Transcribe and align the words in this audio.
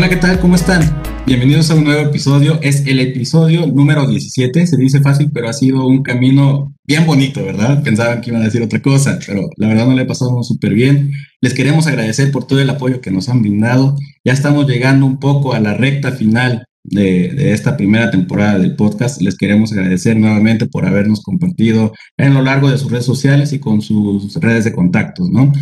Hola, 0.00 0.08
¿qué 0.08 0.16
tal? 0.16 0.40
¿Cómo 0.40 0.54
están? 0.54 0.80
Bienvenidos 1.26 1.70
a 1.70 1.74
un 1.74 1.84
nuevo 1.84 2.00
episodio. 2.08 2.58
Es 2.62 2.86
el 2.86 3.00
episodio 3.00 3.66
número 3.66 4.08
17. 4.08 4.66
Se 4.66 4.78
dice 4.78 5.02
fácil, 5.02 5.30
pero 5.30 5.46
ha 5.46 5.52
sido 5.52 5.86
un 5.86 6.02
camino 6.02 6.74
bien 6.86 7.04
bonito, 7.04 7.44
¿verdad? 7.44 7.82
Pensaban 7.82 8.22
que 8.22 8.30
iban 8.30 8.40
a 8.40 8.46
decir 8.46 8.62
otra 8.62 8.80
cosa, 8.80 9.18
pero 9.26 9.50
la 9.58 9.68
verdad 9.68 9.86
no 9.86 9.94
le 9.94 10.06
pasado 10.06 10.42
súper 10.42 10.72
bien. 10.72 11.12
Les 11.42 11.52
queremos 11.52 11.86
agradecer 11.86 12.32
por 12.32 12.46
todo 12.46 12.60
el 12.60 12.70
apoyo 12.70 13.02
que 13.02 13.10
nos 13.10 13.28
han 13.28 13.42
brindado. 13.42 13.94
Ya 14.24 14.32
estamos 14.32 14.66
llegando 14.66 15.04
un 15.04 15.18
poco 15.18 15.52
a 15.52 15.60
la 15.60 15.74
recta 15.74 16.12
final 16.12 16.64
de, 16.82 17.52
esta 17.52 17.76
primera 17.76 18.10
temporada 18.10 18.58
del 18.58 18.76
podcast. 18.76 19.20
Les 19.20 19.36
queremos 19.36 19.70
agradecer 19.74 20.16
nuevamente 20.16 20.66
por 20.66 20.86
habernos 20.86 21.20
compartido 21.22 21.92
en 22.16 22.32
lo 22.32 22.40
largo 22.40 22.70
de 22.70 22.78
sus 22.78 22.90
redes 22.90 23.04
sociales 23.04 23.52
y 23.52 23.58
con 23.58 23.82
sus 23.82 24.34
redes 24.36 24.64
de 24.64 24.72
contactos, 24.72 25.28
¿no? 25.28 25.52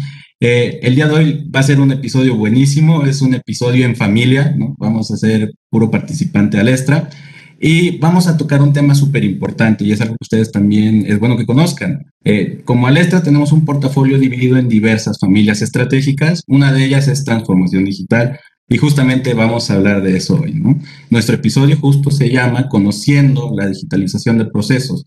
Eh, 0.41 0.79
el 0.83 0.95
día 0.95 1.09
de 1.09 1.15
hoy 1.15 1.51
va 1.55 1.61
a 1.61 1.65
ser 1.65 1.81
un 1.81 1.91
episodio 1.91 2.37
buenísimo, 2.37 3.05
es 3.05 3.23
un 3.23 3.35
episodio 3.35 3.85
en 3.85 3.97
familia, 3.97 4.55
¿no? 4.57 4.75
Vamos 4.79 5.11
a 5.11 5.17
ser 5.17 5.53
puro 5.69 5.91
participante 5.91 6.59
al 6.59 6.69
extra 6.69 7.11
y 7.61 7.99
vamos 7.99 8.29
a 8.29 8.37
tocar 8.37 8.63
un 8.63 8.73
tema 8.73 8.95
súper 8.95 9.25
importante 9.25 9.85
y 9.85 9.91
es 9.91 10.01
algo 10.01 10.15
que 10.15 10.25
ustedes 10.25 10.53
también 10.53 11.05
es 11.07 11.19
bueno 11.19 11.37
que 11.37 11.47
conozcan. 11.47 12.07
Eh, 12.23 12.63
como 12.65 12.87
Alestra 12.87 13.23
tenemos 13.23 13.51
un 13.51 13.65
portafolio 13.65 14.19
dividido 14.19 14.59
en 14.59 14.69
diversas 14.69 15.19
familias 15.19 15.61
estratégicas, 15.61 16.43
una 16.47 16.73
de 16.73 16.85
ellas 16.85 17.09
es 17.09 17.25
transformación 17.25 17.85
digital, 17.85 18.39
y 18.69 18.77
justamente 18.77 19.33
vamos 19.33 19.71
a 19.71 19.75
hablar 19.75 20.03
de 20.03 20.17
eso 20.17 20.41
hoy, 20.41 20.53
¿no? 20.53 20.79
Nuestro 21.09 21.37
episodio 21.37 21.79
justo 21.79 22.11
se 22.11 22.31
llama 22.31 22.69
Conociendo 22.69 23.51
la 23.57 23.67
digitalización 23.67 24.37
de 24.37 24.45
procesos. 24.45 25.07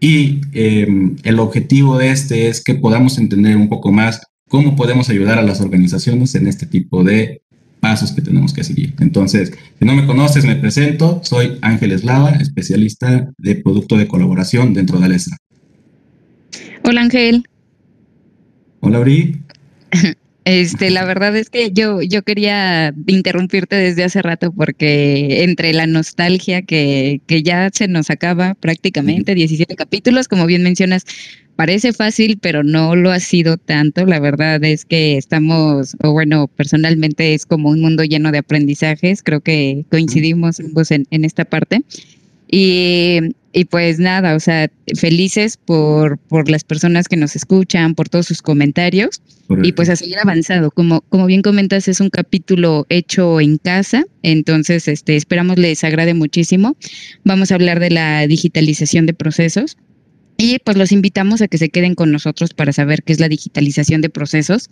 Y 0.00 0.40
em, 0.52 1.16
el 1.24 1.38
objetivo 1.40 1.96
de 1.96 2.10
este 2.10 2.48
es 2.48 2.62
que 2.62 2.74
podamos 2.74 3.16
entender 3.18 3.56
un 3.56 3.70
poco 3.70 3.90
más 3.90 4.20
cómo 4.50 4.74
podemos 4.74 5.08
ayudar 5.08 5.38
a 5.38 5.42
las 5.42 5.60
organizaciones 5.60 6.34
en 6.34 6.48
este 6.48 6.66
tipo 6.66 7.04
de 7.04 7.40
pasos 7.78 8.10
que 8.10 8.20
tenemos 8.20 8.52
que 8.52 8.64
seguir. 8.64 8.94
Entonces, 8.98 9.52
si 9.78 9.84
no 9.84 9.94
me 9.94 10.04
conoces, 10.04 10.44
me 10.44 10.56
presento. 10.56 11.20
Soy 11.22 11.56
Ángel 11.62 11.92
Eslava, 11.92 12.32
especialista 12.32 13.30
de 13.38 13.54
producto 13.54 13.96
de 13.96 14.08
colaboración 14.08 14.74
dentro 14.74 14.98
de 14.98 15.06
Alestra. 15.06 15.36
Hola 16.82 17.02
Ángel. 17.02 17.44
Hola 18.80 18.98
Bri. 18.98 19.40
Este, 20.46 20.90
la 20.90 21.04
verdad 21.04 21.36
es 21.36 21.50
que 21.50 21.70
yo, 21.70 22.00
yo 22.00 22.22
quería 22.22 22.94
interrumpirte 23.06 23.76
desde 23.76 24.04
hace 24.04 24.22
rato 24.22 24.50
porque 24.50 25.44
entre 25.44 25.72
la 25.74 25.86
nostalgia 25.86 26.62
que, 26.62 27.20
que 27.26 27.42
ya 27.42 27.68
se 27.72 27.88
nos 27.88 28.08
acaba 28.08 28.54
prácticamente, 28.54 29.34
17 29.34 29.76
capítulos, 29.76 30.28
como 30.28 30.46
bien 30.46 30.62
mencionas, 30.62 31.04
parece 31.60 31.92
fácil, 31.92 32.38
pero 32.40 32.64
no 32.64 32.96
lo 32.96 33.10
ha 33.10 33.20
sido 33.20 33.58
tanto. 33.58 34.06
La 34.06 34.18
verdad 34.18 34.64
es 34.64 34.86
que 34.86 35.18
estamos, 35.18 35.94
o 36.02 36.10
bueno, 36.10 36.48
personalmente 36.48 37.34
es 37.34 37.44
como 37.44 37.68
un 37.68 37.82
mundo 37.82 38.02
lleno 38.02 38.32
de 38.32 38.38
aprendizajes. 38.38 39.22
Creo 39.22 39.42
que 39.42 39.84
coincidimos 39.90 40.58
ambos 40.58 40.90
en, 40.90 41.06
en 41.10 41.26
esta 41.26 41.44
parte. 41.44 41.82
Y, 42.50 43.18
y, 43.52 43.66
pues 43.66 43.98
nada, 43.98 44.36
o 44.36 44.40
sea, 44.40 44.70
felices 44.96 45.58
por, 45.58 46.16
por 46.16 46.48
las 46.48 46.64
personas 46.64 47.08
que 47.08 47.18
nos 47.18 47.36
escuchan, 47.36 47.94
por 47.94 48.08
todos 48.08 48.24
sus 48.24 48.40
comentarios 48.40 49.20
y 49.62 49.72
pues 49.72 49.90
a 49.90 49.96
seguir 49.96 50.18
avanzado. 50.18 50.70
Como, 50.70 51.02
como 51.10 51.26
bien 51.26 51.42
comentas, 51.42 51.88
es 51.88 52.00
un 52.00 52.08
capítulo 52.08 52.86
hecho 52.88 53.38
en 53.38 53.58
casa, 53.58 54.04
entonces 54.22 54.88
este, 54.88 55.14
esperamos 55.14 55.58
les 55.58 55.84
agrade 55.84 56.14
muchísimo. 56.14 56.74
Vamos 57.22 57.52
a 57.52 57.56
hablar 57.56 57.80
de 57.80 57.90
la 57.90 58.26
digitalización 58.26 59.04
de 59.04 59.12
procesos. 59.12 59.76
Y 60.40 60.58
pues 60.58 60.78
los 60.78 60.90
invitamos 60.90 61.42
a 61.42 61.48
que 61.48 61.58
se 61.58 61.68
queden 61.68 61.94
con 61.94 62.10
nosotros 62.10 62.54
para 62.54 62.72
saber 62.72 63.02
qué 63.02 63.12
es 63.12 63.20
la 63.20 63.28
digitalización 63.28 64.00
de 64.00 64.08
procesos 64.08 64.70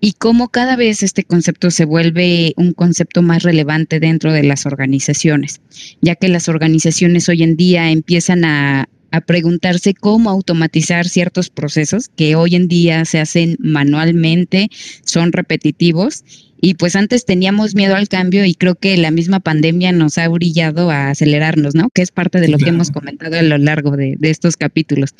y 0.00 0.14
cómo 0.14 0.48
cada 0.48 0.74
vez 0.74 1.02
este 1.02 1.22
concepto 1.22 1.70
se 1.70 1.84
vuelve 1.84 2.54
un 2.56 2.72
concepto 2.72 3.20
más 3.20 3.42
relevante 3.42 4.00
dentro 4.00 4.32
de 4.32 4.42
las 4.42 4.64
organizaciones, 4.64 5.60
ya 6.00 6.14
que 6.14 6.28
las 6.28 6.48
organizaciones 6.48 7.28
hoy 7.28 7.42
en 7.42 7.58
día 7.58 7.90
empiezan 7.90 8.46
a, 8.46 8.88
preguntarse 9.26 9.94
cómo 9.94 10.28
automatizar 10.28 11.08
ciertos 11.08 11.48
procesos 11.48 12.10
que 12.16 12.36
hoy 12.36 12.54
en 12.54 12.68
día 12.68 13.02
se 13.06 13.18
hacen 13.18 13.56
manualmente, 13.60 14.68
son 15.04 15.32
repetitivos 15.32 16.22
y 16.60 16.74
pues 16.74 16.96
antes 16.96 17.24
teníamos 17.24 17.74
miedo 17.74 17.94
al 17.94 18.08
cambio 18.08 18.44
y 18.44 18.54
creo 18.54 18.74
que 18.74 18.96
la 18.96 19.10
misma 19.10 19.40
pandemia 19.40 19.92
nos 19.92 20.18
ha 20.18 20.28
brillado 20.28 20.90
a 20.90 21.10
acelerarnos, 21.10 21.74
¿no? 21.74 21.90
Que 21.90 22.02
es 22.02 22.10
parte 22.10 22.40
de 22.40 22.48
lo 22.48 22.58
que 22.58 22.70
hemos 22.70 22.90
comentado 22.90 23.38
a 23.38 23.42
lo 23.42 23.58
largo 23.58 23.96
de, 23.96 24.16
estos 24.22 24.56
capítulos. 24.56 25.14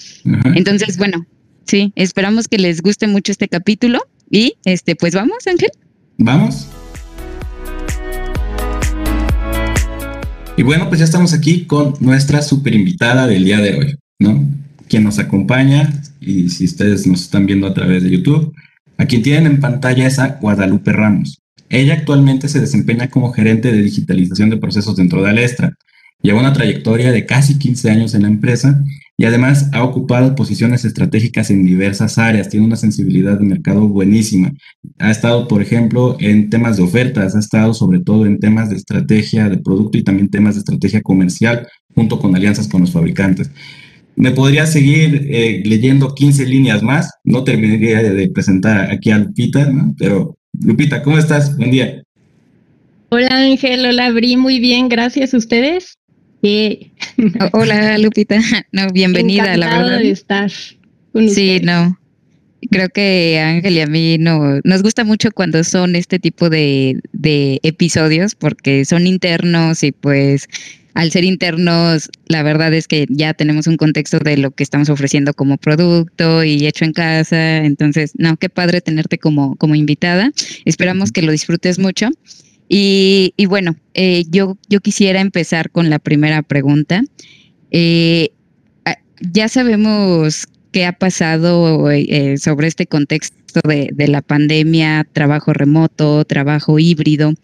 Entonces, 0.55 0.97
bueno, 0.99 1.27
sí, 1.67 1.93
esperamos 1.95 2.49
que 2.49 2.59
les 2.59 2.81
guste 2.83 3.07
mucho 3.07 3.33
este 3.33 3.49
capítulo 3.49 4.01
y 4.31 4.55
este, 4.65 4.97
pues 4.97 5.15
vamos, 5.15 5.47
Ángel. 5.47 5.71
Vamos. 6.19 6.69
Y 10.57 10.63
bueno, 10.63 10.89
pues 10.89 11.01
ya 11.01 11.05
estamos 11.05 11.35
aquí 11.35 11.67
con 11.67 11.95
nuestra 12.01 12.41
super 12.41 12.75
invitada 12.75 13.27
del 13.27 13.45
día 13.45 13.59
de 13.59 13.75
hoy, 13.75 13.95
¿no? 14.19 14.49
Quien 14.89 15.05
nos 15.05 15.19
acompaña, 15.19 16.03
y 16.21 16.49
si 16.49 16.65
ustedes 16.65 17.07
nos 17.07 17.23
están 17.23 17.45
viendo 17.45 17.67
a 17.67 17.75
través 17.75 18.03
de 18.03 18.11
YouTube, 18.11 18.55
a 18.99 19.07
quien 19.07 19.23
tienen 19.23 19.47
en 19.47 19.61
pantalla 19.61 20.07
es 20.07 20.19
a 20.19 20.39
Guadalupe 20.41 20.93
Ramos. 20.93 21.39
Ella 21.69 21.95
actualmente 21.95 22.49
se 22.49 22.61
desempeña 22.61 23.09
como 23.09 23.33
gerente 23.33 23.73
de 23.73 23.83
digitalización 23.83 24.51
de 24.51 24.57
procesos 24.57 24.97
dentro 24.97 25.23
de 25.23 25.31
Alestra. 25.31 25.73
Lleva 26.23 26.41
una 26.41 26.53
trayectoria 26.53 27.13
de 27.13 27.27
casi 27.27 27.59
15 27.59 27.91
años 27.91 28.15
en 28.15 28.23
la 28.23 28.29
empresa 28.29 28.83
y 29.19 29.25
además 29.25 29.71
ha 29.73 29.83
ocupado 29.83 30.35
posiciones 30.35 30.85
estratégicas 30.85 31.51
en 31.51 31.65
diversas 31.65 32.19
áreas, 32.19 32.49
tiene 32.49 32.67
una 32.67 32.77
sensibilidad 32.77 33.39
de 33.39 33.47
mercado 33.47 33.89
buenísima. 33.89 34.53
Ha 34.99 35.11
estado, 35.11 35.49
por 35.49 35.63
ejemplo, 35.63 36.17
en 36.21 36.51
temas 36.51 36.77
de 36.77 36.83
ofertas, 36.83 37.35
ha 37.35 37.39
estado 37.39 37.75
sobre 37.75 38.01
todo 38.01 38.27
en 38.27 38.39
temas 38.39 38.71
de 38.71 38.77
estrategia 38.77 39.49
de 39.49 39.59
producto 39.59 39.99
y 39.99 40.05
también 40.05 40.29
temas 40.29 40.55
de 40.55 40.61
estrategia 40.61 41.03
comercial 41.03 41.67
junto 41.95 42.19
con 42.19 42.35
alianzas 42.37 42.69
con 42.69 42.83
los 42.83 42.93
fabricantes. 42.93 43.51
Me 44.17 44.31
podría 44.31 44.67
seguir 44.67 45.27
eh, 45.31 45.63
leyendo 45.65 46.15
15 46.15 46.47
líneas 46.47 46.83
más, 46.83 47.11
no 47.25 47.45
terminaría 47.45 48.03
de 48.03 48.29
presentar 48.31 48.91
aquí 48.91 49.11
a 49.11 49.19
Lupita, 49.19 49.71
¿no? 49.71 49.95
pero 49.99 50.37
Lupita, 50.61 51.03
¿cómo 51.03 51.19
estás? 51.19 51.57
Buen 51.57 51.71
día. 51.71 52.03
Hola 53.11 53.29
Ángel, 53.31 53.87
hola 53.87 54.11
Bri, 54.11 54.37
muy 54.37 54.59
bien, 54.59 54.89
gracias 54.89 55.35
a 55.35 55.37
ustedes. 55.37 55.97
Hola, 57.53 57.99
Lupita. 57.99 58.41
No, 58.73 58.89
bienvenida, 58.93 59.57
la 59.57 59.79
verdad. 59.79 59.99
de 59.99 60.11
estar 60.11 60.51
sí, 60.51 61.61
no. 61.63 61.99
Creo 62.71 62.89
que 62.89 63.39
Ángel 63.39 63.75
y 63.75 63.81
a 63.81 63.87
mí 63.87 64.17
no, 64.19 64.61
nos 64.65 64.83
gusta 64.83 65.05
mucho 65.05 65.31
cuando 65.31 65.63
son 65.63 65.95
este 65.95 66.19
tipo 66.19 66.51
de, 66.51 67.01
de 67.13 67.61
episodios 67.63 68.35
porque 68.35 68.85
son 68.85 69.07
internos 69.07 69.83
y 69.83 69.93
pues 69.93 70.49
al 70.97 71.11
ser 71.11 71.25
internos, 71.25 72.09
la 72.27 72.43
verdad 72.43 72.73
es 72.73 72.89
que 72.89 73.05
ya 73.11 73.35
tenemos 73.35 73.67
un 73.67 73.77
contexto 73.77 74.19
de 74.19 74.39
lo 74.39 74.53
que 74.53 74.63
estamos 74.63 74.89
ofreciendo 74.89 75.35
como 75.35 75.59
producto 75.59 76.43
y 76.43 76.67
hecho 76.67 76.87
en 76.87 76.95
casa. 76.95 77.59
Entonces, 77.59 78.13
no, 78.17 78.39
qué 78.39 78.49
padre 78.49 78.81
tenerte 78.81 79.19
como, 79.19 79.57
como 79.57 79.75
invitada. 79.75 80.33
Esperamos 80.65 81.13
que 81.13 81.21
lo 81.21 81.33
disfrutes 81.33 81.79
mucho. 81.79 82.09
Y, 82.71 83.35
bueno, 83.47 83.77
eh, 83.93 84.25
yo, 84.31 84.57
yo 84.71 84.81
quisiera 84.81 85.21
empezar 85.21 85.71
con 85.71 85.91
la 85.91 85.99
primera 85.99 86.41
pregunta. 86.41 87.03
Eh, 87.71 88.31
ya 89.21 89.49
sabemos 89.49 90.47
qué 90.73 90.87
ha 90.87 90.93
pasado 90.93 91.91
eh, 91.91 92.39
sobre 92.39 92.69
este 92.69 92.87
contexto 92.87 93.61
de, 93.69 93.91
de, 93.93 94.09
la 94.09 94.23
pandemia, 94.23 95.07
trabajo 95.13 95.53
remoto, 95.53 96.25
trabajo 96.25 96.79
híbrido, 96.79 97.35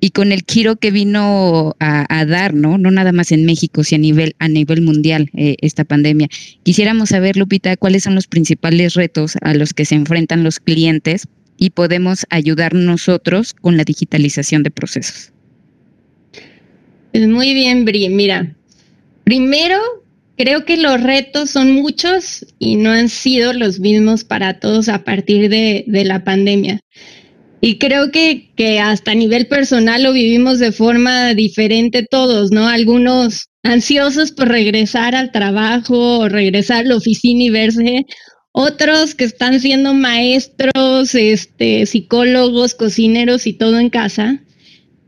y 0.00 0.10
con 0.10 0.32
el 0.32 0.42
giro 0.48 0.76
que 0.76 0.90
vino 0.90 1.76
a, 1.78 2.24
dar, 2.24 2.54
¿no? 2.54 2.78
No 2.78 2.90
nada 2.90 3.12
más 3.12 3.32
en 3.32 3.44
México, 3.44 3.84
sino 3.84 4.00
a 4.00 4.02
nivel, 4.02 4.36
a 4.38 4.48
nivel 4.48 4.82
mundial, 4.82 5.30
esta 5.34 5.84
pandemia. 5.84 6.28
Quisiéramos 6.62 7.10
saber, 7.10 7.36
Lupita, 7.36 7.76
cuáles 7.76 8.04
son 8.04 8.14
los 8.14 8.26
principales 8.26 8.94
retos 8.94 9.36
a 9.42 9.54
los 9.54 9.74
que 9.74 9.84
se 9.84 9.94
enfrentan 9.94 10.42
los 10.42 10.58
clientes 10.58 11.28
y 11.58 11.70
podemos 11.70 12.26
ayudar 12.30 12.74
nosotros 12.74 13.52
con 13.52 13.76
la 13.76 13.84
digitalización 13.84 14.62
de 14.62 14.70
procesos. 14.70 15.32
Pues 17.12 17.28
muy 17.28 17.54
bien, 17.54 17.84
Bri. 17.84 18.08
Mira, 18.08 18.54
primero 19.24 19.76
creo 20.36 20.64
que 20.64 20.78
los 20.78 21.02
retos 21.02 21.50
son 21.50 21.72
muchos 21.72 22.46
y 22.58 22.76
no 22.76 22.90
han 22.90 23.10
sido 23.10 23.52
los 23.52 23.78
mismos 23.78 24.24
para 24.24 24.58
todos 24.58 24.88
a 24.88 25.04
partir 25.04 25.50
de, 25.50 25.84
la 25.86 26.24
pandemia. 26.24 26.80
Y 27.60 27.78
creo 27.78 28.10
que, 28.10 28.50
que, 28.56 28.80
hasta 28.80 29.12
a 29.12 29.14
nivel 29.14 29.46
personal 29.46 30.02
lo 30.02 30.12
vivimos 30.12 30.58
de 30.58 30.72
forma 30.72 31.34
diferente 31.34 32.06
todos, 32.10 32.50
¿no? 32.50 32.66
Algunos 32.66 33.48
ansiosos 33.62 34.32
por 34.32 34.48
regresar 34.48 35.14
al 35.14 35.30
trabajo 35.30 36.20
o 36.20 36.28
regresar 36.28 36.84
a 36.86 36.88
la 36.88 36.96
oficina 36.96 37.44
y 37.44 37.50
verse, 37.50 38.06
otros 38.52 39.14
que 39.14 39.24
están 39.24 39.60
siendo 39.60 39.92
maestros, 39.92 41.14
este, 41.14 41.84
psicólogos, 41.84 42.74
cocineros 42.74 43.46
y 43.46 43.52
todo 43.52 43.78
en 43.78 43.90
casa. 43.90 44.42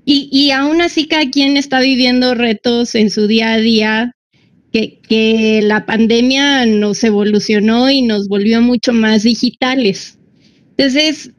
Y, 0.04 0.28
y 0.30 0.50
aún 0.50 0.82
así 0.82 1.06
cada 1.06 1.30
quien 1.30 1.56
está 1.56 1.80
viviendo 1.80 2.34
retos 2.34 2.94
en 2.94 3.10
su 3.10 3.26
día 3.26 3.54
a 3.54 3.58
día 3.58 4.12
que, 4.72 4.98
que 5.08 5.60
la 5.62 5.86
pandemia 5.86 6.66
nos 6.66 7.02
evolucionó 7.04 7.90
y 7.90 8.02
nos 8.02 8.28
volvió 8.28 8.60
mucho 8.60 8.92
más 8.92 9.22
digitales. 9.22 10.18
Entonces, 10.76 11.30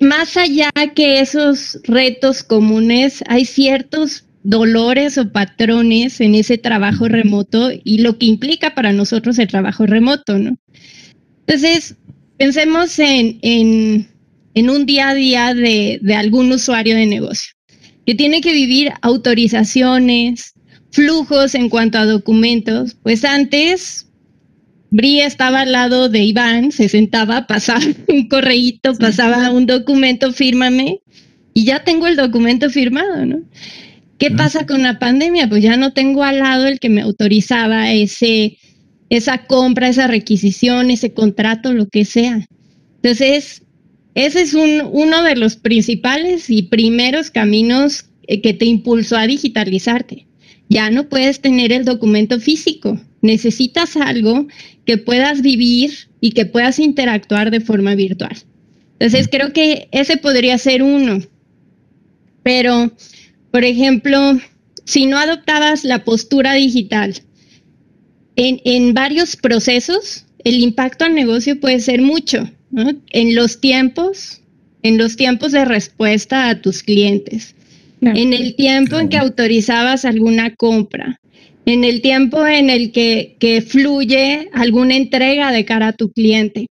más 0.00 0.36
allá 0.36 0.70
que 0.94 1.20
esos 1.20 1.80
retos 1.84 2.42
comunes, 2.42 3.22
hay 3.26 3.44
ciertos 3.44 4.26
dolores 4.42 5.18
o 5.18 5.30
patrones 5.30 6.20
en 6.20 6.34
ese 6.34 6.58
trabajo 6.58 7.08
remoto 7.08 7.70
y 7.84 7.98
lo 7.98 8.18
que 8.18 8.26
implica 8.26 8.74
para 8.74 8.92
nosotros 8.92 9.38
el 9.38 9.48
trabajo 9.48 9.86
remoto, 9.86 10.38
¿no? 10.38 10.56
Entonces, 11.46 11.96
pensemos 12.36 12.98
en, 12.98 13.38
en, 13.42 14.08
en 14.54 14.70
un 14.70 14.86
día 14.86 15.10
a 15.10 15.14
día 15.14 15.54
de, 15.54 15.98
de 16.02 16.14
algún 16.14 16.50
usuario 16.52 16.96
de 16.96 17.06
negocio 17.06 17.52
que 18.06 18.14
tiene 18.14 18.40
que 18.40 18.52
vivir 18.52 18.92
autorizaciones, 19.02 20.54
flujos 20.90 21.54
en 21.54 21.68
cuanto 21.68 21.98
a 21.98 22.06
documentos, 22.06 22.96
pues 23.02 23.24
antes 23.24 24.09
Bri 24.90 25.20
estaba 25.20 25.60
al 25.60 25.72
lado 25.72 26.08
de 26.08 26.20
Iván, 26.24 26.72
se 26.72 26.88
sentaba, 26.88 27.46
pasaba 27.46 27.80
un 28.08 28.28
correíto, 28.28 28.94
pasaba 28.94 29.50
un 29.50 29.66
documento, 29.66 30.32
fírmame, 30.32 31.00
y 31.54 31.64
ya 31.64 31.84
tengo 31.84 32.06
el 32.06 32.16
documento 32.16 32.70
firmado, 32.70 33.24
¿no? 33.26 33.42
¿Qué 34.18 34.30
pasa 34.30 34.66
con 34.66 34.82
la 34.82 34.98
pandemia? 34.98 35.48
Pues 35.48 35.62
ya 35.62 35.78
no 35.78 35.94
tengo 35.94 36.24
al 36.24 36.40
lado 36.40 36.66
el 36.66 36.78
que 36.78 36.90
me 36.90 37.00
autorizaba 37.00 37.90
ese, 37.90 38.58
esa 39.08 39.46
compra, 39.46 39.88
esa 39.88 40.08
requisición, 40.08 40.90
ese 40.90 41.14
contrato, 41.14 41.72
lo 41.72 41.88
que 41.88 42.04
sea. 42.04 42.46
Entonces, 42.96 43.62
ese 44.14 44.42
es 44.42 44.52
un, 44.52 44.82
uno 44.92 45.22
de 45.22 45.36
los 45.36 45.56
principales 45.56 46.50
y 46.50 46.62
primeros 46.62 47.30
caminos 47.30 48.10
eh, 48.26 48.42
que 48.42 48.52
te 48.52 48.66
impulsó 48.66 49.16
a 49.16 49.26
digitalizarte. 49.26 50.26
Ya 50.68 50.90
no 50.90 51.08
puedes 51.08 51.40
tener 51.40 51.72
el 51.72 51.86
documento 51.86 52.38
físico. 52.40 53.00
Necesitas 53.22 53.96
algo 53.96 54.46
que 54.84 54.96
puedas 54.96 55.42
vivir 55.42 55.92
y 56.20 56.32
que 56.32 56.46
puedas 56.46 56.78
interactuar 56.78 57.50
de 57.50 57.60
forma 57.60 57.94
virtual. 57.94 58.36
Entonces, 58.98 59.28
creo 59.30 59.52
que 59.52 59.88
ese 59.92 60.16
podría 60.16 60.58
ser 60.58 60.82
uno. 60.82 61.20
Pero 62.42 62.92
por 63.50 63.64
ejemplo, 63.64 64.40
si 64.84 65.06
no 65.06 65.18
adoptabas 65.18 65.84
la 65.84 66.04
postura 66.04 66.54
digital 66.54 67.14
en, 68.36 68.94
varios 68.94 69.36
procesos, 69.36 70.24
el 70.44 70.60
impacto 70.60 71.04
al 71.04 71.14
negocio 71.14 71.60
puede 71.60 71.80
ser 71.80 72.00
mucho. 72.00 72.48
En 73.10 73.34
los 73.34 73.60
tiempos, 73.60 74.40
en 74.82 74.96
los 74.96 75.16
tiempos 75.16 75.52
de 75.52 75.64
respuesta 75.64 76.48
a 76.48 76.62
tus 76.62 76.82
clientes, 76.82 77.54
en 78.00 78.32
el 78.32 78.54
tiempo 78.54 78.98
en 78.98 79.08
que 79.08 79.18
autorizabas 79.18 80.04
alguna 80.04 80.54
compra, 80.54 81.20
en 81.66 81.84
el 81.84 82.00
tiempo 82.00 82.46
en 82.46 82.70
el 82.70 82.92
que, 82.92 83.64
fluye 83.66 84.48
alguna 84.52 84.96
entrega 84.96 85.52
de 85.52 85.64
cara 85.64 85.88
a 85.88 85.92
tu 85.92 86.10
cliente. 86.10 86.66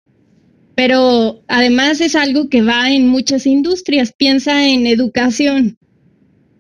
Pero 0.75 1.43
además 1.49 2.00
es 2.00 2.14
algo 2.14 2.49
que 2.49 2.62
va 2.62 2.93
en 2.93 3.08
muchas 3.08 3.46
industrias. 3.46 4.12
Piensa 4.17 4.69
en 4.69 4.87
educación. 4.87 5.76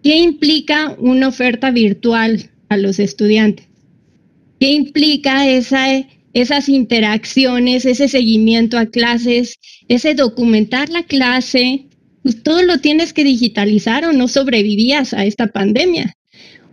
¿Qué 0.02 0.18
implica 0.18 0.96
una 0.98 1.28
oferta 1.28 1.70
virtual 1.70 2.50
a 2.68 2.76
los 2.76 2.98
estudiantes? 2.98 3.66
¿Qué 4.58 4.72
implica 4.72 5.48
esa, 5.48 5.86
esas 6.32 6.68
interacciones, 6.68 7.84
ese 7.84 8.08
seguimiento 8.08 8.76
a 8.78 8.86
clases, 8.86 9.58
ese 9.86 10.14
documentar 10.14 10.88
la 10.88 11.04
clase? 11.04 11.86
Pues 12.22 12.42
todo 12.42 12.62
lo 12.62 12.78
tienes 12.78 13.12
que 13.12 13.22
digitalizar 13.22 14.04
o 14.04 14.12
no 14.12 14.26
sobrevivías 14.26 15.14
a 15.14 15.24
esta 15.24 15.46
pandemia. 15.46 16.17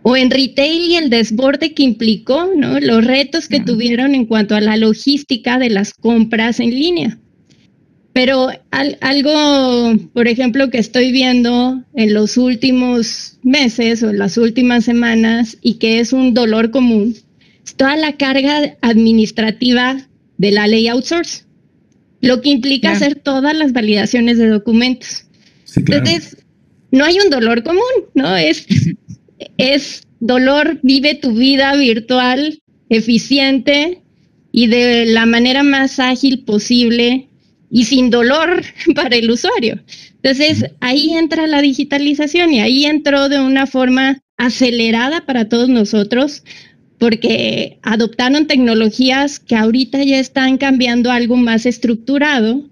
O 0.08 0.16
en 0.16 0.30
retail 0.30 0.82
y 0.82 0.94
el 0.94 1.10
desborde 1.10 1.74
que 1.74 1.82
implicó, 1.82 2.48
¿no? 2.56 2.78
Los 2.78 3.04
retos 3.04 3.48
que 3.48 3.58
tuvieron 3.58 4.14
en 4.14 4.24
cuanto 4.24 4.54
a 4.54 4.60
la 4.60 4.76
logística 4.76 5.58
de 5.58 5.68
las 5.68 5.94
compras 5.94 6.60
en 6.60 6.70
línea. 6.70 7.18
Pero 8.12 8.50
algo, 8.70 9.96
por 10.12 10.28
ejemplo, 10.28 10.70
que 10.70 10.78
estoy 10.78 11.10
viendo 11.10 11.82
en 11.94 12.14
los 12.14 12.36
últimos 12.36 13.40
meses 13.42 14.00
o 14.04 14.10
en 14.10 14.18
las 14.18 14.38
últimas 14.38 14.84
semanas 14.84 15.58
y 15.60 15.74
que 15.78 15.98
es 15.98 16.12
un 16.12 16.34
dolor 16.34 16.70
común, 16.70 17.16
es 17.64 17.74
toda 17.74 17.96
la 17.96 18.12
carga 18.12 18.76
administrativa 18.82 20.06
de 20.38 20.52
la 20.52 20.68
ley 20.68 20.86
outsource, 20.86 21.46
lo 22.20 22.42
que 22.42 22.50
implica 22.50 22.92
hacer 22.92 23.16
todas 23.16 23.56
las 23.56 23.72
validaciones 23.72 24.38
de 24.38 24.50
documentos. 24.50 25.26
Entonces, 25.74 26.36
no 26.92 27.04
hay 27.04 27.18
un 27.18 27.28
dolor 27.28 27.64
común, 27.64 27.82
¿no? 28.14 28.36
Es, 28.36 28.68
es 29.56 30.06
dolor, 30.20 30.78
vive 30.82 31.14
tu 31.14 31.32
vida 31.32 31.74
virtual 31.76 32.60
eficiente 32.88 34.02
y 34.52 34.68
de 34.68 35.06
la 35.06 35.26
manera 35.26 35.62
más 35.62 35.98
ágil 35.98 36.44
posible 36.44 37.28
y 37.70 37.84
sin 37.84 38.10
dolor 38.10 38.62
para 38.94 39.16
el 39.16 39.30
usuario. 39.30 39.80
Entonces, 40.22 40.70
ahí 40.80 41.14
entra 41.14 41.46
la 41.46 41.62
digitalización 41.62 42.52
y 42.52 42.60
ahí 42.60 42.86
entró 42.86 43.28
de 43.28 43.40
una 43.40 43.66
forma 43.66 44.18
acelerada 44.36 45.24
para 45.24 45.48
todos 45.48 45.68
nosotros 45.68 46.42
porque 46.98 47.78
adoptaron 47.82 48.46
tecnologías 48.46 49.38
que 49.38 49.56
ahorita 49.56 50.02
ya 50.02 50.18
están 50.18 50.56
cambiando 50.56 51.10
algo 51.10 51.36
más 51.36 51.66
estructurado. 51.66 52.64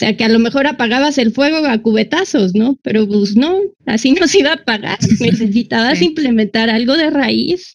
O 0.00 0.02
sea, 0.02 0.16
que 0.16 0.24
a 0.24 0.30
lo 0.30 0.38
mejor 0.38 0.66
apagabas 0.66 1.18
el 1.18 1.30
fuego 1.30 1.58
a 1.66 1.76
cubetazos, 1.76 2.54
¿no? 2.54 2.78
Pero 2.80 3.06
pues 3.06 3.36
no, 3.36 3.58
así 3.84 4.12
no 4.12 4.26
se 4.28 4.38
iba 4.38 4.52
a 4.52 4.54
apagar. 4.54 4.98
Necesitabas 5.20 6.00
implementar 6.00 6.70
algo 6.70 6.96
de 6.96 7.10
raíz 7.10 7.74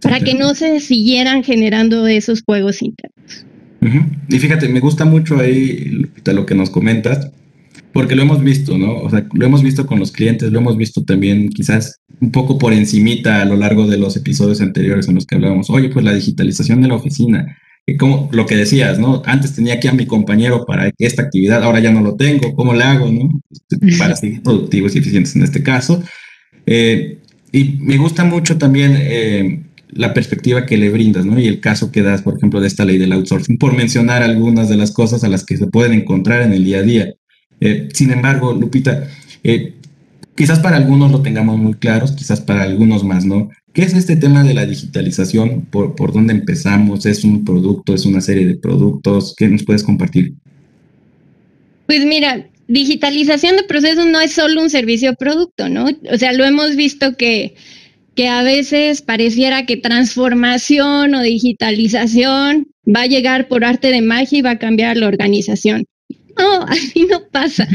para 0.00 0.20
que 0.20 0.34
no 0.34 0.54
se 0.54 0.78
siguieran 0.78 1.42
generando 1.42 2.06
esos 2.06 2.42
juegos 2.42 2.82
internos. 2.82 3.44
Y 4.28 4.38
fíjate, 4.38 4.68
me 4.68 4.78
gusta 4.78 5.04
mucho 5.06 5.40
ahí 5.40 6.06
lo 6.24 6.46
que 6.46 6.54
nos 6.54 6.70
comentas, 6.70 7.32
porque 7.92 8.14
lo 8.14 8.22
hemos 8.22 8.44
visto, 8.44 8.78
¿no? 8.78 8.98
O 8.98 9.10
sea, 9.10 9.26
lo 9.32 9.44
hemos 9.44 9.64
visto 9.64 9.88
con 9.88 9.98
los 9.98 10.12
clientes, 10.12 10.52
lo 10.52 10.60
hemos 10.60 10.76
visto 10.76 11.02
también 11.02 11.48
quizás 11.48 11.98
un 12.20 12.30
poco 12.30 12.58
por 12.58 12.74
encimita 12.74 13.42
a 13.42 13.44
lo 13.44 13.56
largo 13.56 13.88
de 13.88 13.98
los 13.98 14.16
episodios 14.16 14.60
anteriores 14.60 15.08
en 15.08 15.16
los 15.16 15.26
que 15.26 15.34
hablábamos, 15.34 15.68
oye, 15.70 15.88
pues 15.88 16.04
la 16.04 16.14
digitalización 16.14 16.80
de 16.80 16.86
la 16.86 16.94
oficina, 16.94 17.58
como 17.94 18.28
lo 18.32 18.46
que 18.46 18.56
decías, 18.56 18.98
¿no? 18.98 19.22
Antes 19.26 19.54
tenía 19.54 19.74
aquí 19.74 19.86
a 19.86 19.92
mi 19.92 20.06
compañero 20.06 20.66
para 20.66 20.90
esta 20.98 21.22
actividad, 21.22 21.62
ahora 21.62 21.78
ya 21.78 21.92
no 21.92 22.00
lo 22.00 22.16
tengo, 22.16 22.52
¿cómo 22.56 22.74
le 22.74 22.82
hago, 22.82 23.08
no? 23.08 23.40
Para 23.96 24.16
seguir 24.16 24.42
productivos 24.42 24.94
y 24.94 24.98
eficientes 24.98 25.36
en 25.36 25.44
este 25.44 25.62
caso. 25.62 26.02
Eh, 26.66 27.18
y 27.52 27.78
me 27.80 27.96
gusta 27.96 28.24
mucho 28.24 28.58
también 28.58 28.96
eh, 28.98 29.62
la 29.90 30.12
perspectiva 30.12 30.66
que 30.66 30.76
le 30.76 30.90
brindas, 30.90 31.24
¿no? 31.26 31.38
Y 31.38 31.46
el 31.46 31.60
caso 31.60 31.92
que 31.92 32.02
das, 32.02 32.22
por 32.22 32.36
ejemplo, 32.36 32.60
de 32.60 32.66
esta 32.66 32.84
ley 32.84 32.98
del 32.98 33.12
outsourcing, 33.12 33.56
por 33.56 33.72
mencionar 33.76 34.24
algunas 34.24 34.68
de 34.68 34.76
las 34.76 34.90
cosas 34.90 35.22
a 35.22 35.28
las 35.28 35.44
que 35.44 35.56
se 35.56 35.68
pueden 35.68 35.92
encontrar 35.92 36.42
en 36.42 36.52
el 36.52 36.64
día 36.64 36.78
a 36.78 36.82
día. 36.82 37.14
Eh, 37.60 37.88
sin 37.92 38.10
embargo, 38.10 38.52
Lupita, 38.52 39.06
quizás 40.34 40.58
para 40.58 40.76
algunos 40.76 41.12
lo 41.12 41.22
tengamos 41.22 41.56
muy 41.56 41.74
claros, 41.74 42.12
quizás 42.12 42.40
para 42.40 42.62
algunos 42.62 43.04
más, 43.04 43.24
¿no? 43.24 43.48
¿Qué 43.76 43.82
es 43.82 43.92
este 43.92 44.16
tema 44.16 44.42
de 44.42 44.54
la 44.54 44.64
digitalización? 44.64 45.66
¿Por, 45.66 45.94
por 45.94 46.10
dónde 46.10 46.32
empezamos? 46.32 47.04
¿Es 47.04 47.24
un 47.24 47.44
producto? 47.44 47.92
¿Es 47.92 48.06
una 48.06 48.22
serie 48.22 48.46
de 48.46 48.56
productos? 48.56 49.34
¿Qué 49.36 49.48
nos 49.48 49.64
puedes 49.64 49.82
compartir? 49.82 50.32
Pues 51.86 52.06
mira, 52.06 52.48
digitalización 52.68 53.56
de 53.56 53.64
procesos 53.64 54.06
no 54.06 54.18
es 54.18 54.32
solo 54.32 54.62
un 54.62 54.70
servicio 54.70 55.12
producto, 55.14 55.68
¿no? 55.68 55.90
O 56.10 56.16
sea, 56.16 56.32
lo 56.32 56.46
hemos 56.46 56.74
visto 56.74 57.18
que 57.18 57.54
que 58.14 58.28
a 58.28 58.42
veces 58.42 59.02
pareciera 59.02 59.66
que 59.66 59.76
transformación 59.76 61.14
o 61.14 61.20
digitalización 61.20 62.68
va 62.88 63.02
a 63.02 63.06
llegar 63.06 63.46
por 63.46 63.62
arte 63.62 63.88
de 63.88 64.00
magia 64.00 64.38
y 64.38 64.42
va 64.42 64.52
a 64.52 64.58
cambiar 64.58 64.96
la 64.96 65.06
organización. 65.06 65.84
No, 66.38 66.62
así 66.68 67.06
no 67.10 67.22
pasa. 67.30 67.66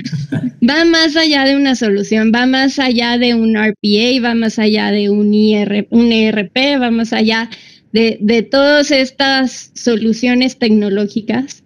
Va 0.68 0.86
más 0.86 1.16
allá 1.16 1.46
de 1.46 1.56
una 1.56 1.76
solución, 1.76 2.32
va 2.34 2.46
más 2.46 2.80
allá 2.80 3.18
de 3.18 3.34
un 3.34 3.56
RPA, 3.56 4.22
va 4.24 4.36
más 4.36 4.60
allá 4.60 4.92
de 4.92 5.10
un, 5.10 5.34
IR, 5.34 5.88
un 5.90 6.12
ERP, 6.12 6.82
va 6.82 6.92
más 6.92 7.14
allá 7.14 7.50
de, 7.92 8.18
de 8.22 8.42
todas 8.44 8.92
estas 8.92 9.72
soluciones 9.74 10.58
tecnológicas, 10.58 11.64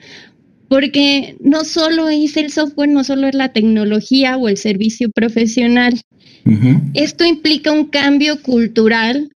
porque 0.68 1.36
no 1.40 1.64
solo 1.64 2.10
es 2.10 2.36
el 2.38 2.52
software, 2.52 2.90
no 2.90 3.04
solo 3.04 3.28
es 3.28 3.36
la 3.36 3.54
tecnología 3.54 4.38
o 4.38 4.48
el 4.50 4.58
servicio 4.58 5.12
profesional, 5.12 6.02
esto 6.94 7.26
implica 7.26 7.72
un 7.72 7.86
cambio 7.86 8.42
cultural 8.44 9.32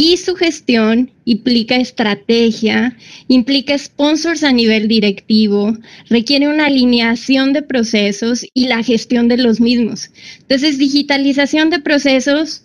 y 0.00 0.16
su 0.16 0.36
gestión 0.36 1.10
implica 1.24 1.74
estrategia, 1.74 2.96
implica 3.26 3.76
sponsors 3.76 4.44
a 4.44 4.52
nivel 4.52 4.86
directivo, 4.86 5.76
requiere 6.08 6.48
una 6.48 6.66
alineación 6.66 7.52
de 7.52 7.62
procesos 7.62 8.46
y 8.54 8.68
la 8.68 8.84
gestión 8.84 9.26
de 9.26 9.38
los 9.38 9.60
mismos. 9.60 10.10
Entonces, 10.38 10.78
digitalización 10.78 11.68
de 11.70 11.80
procesos 11.80 12.62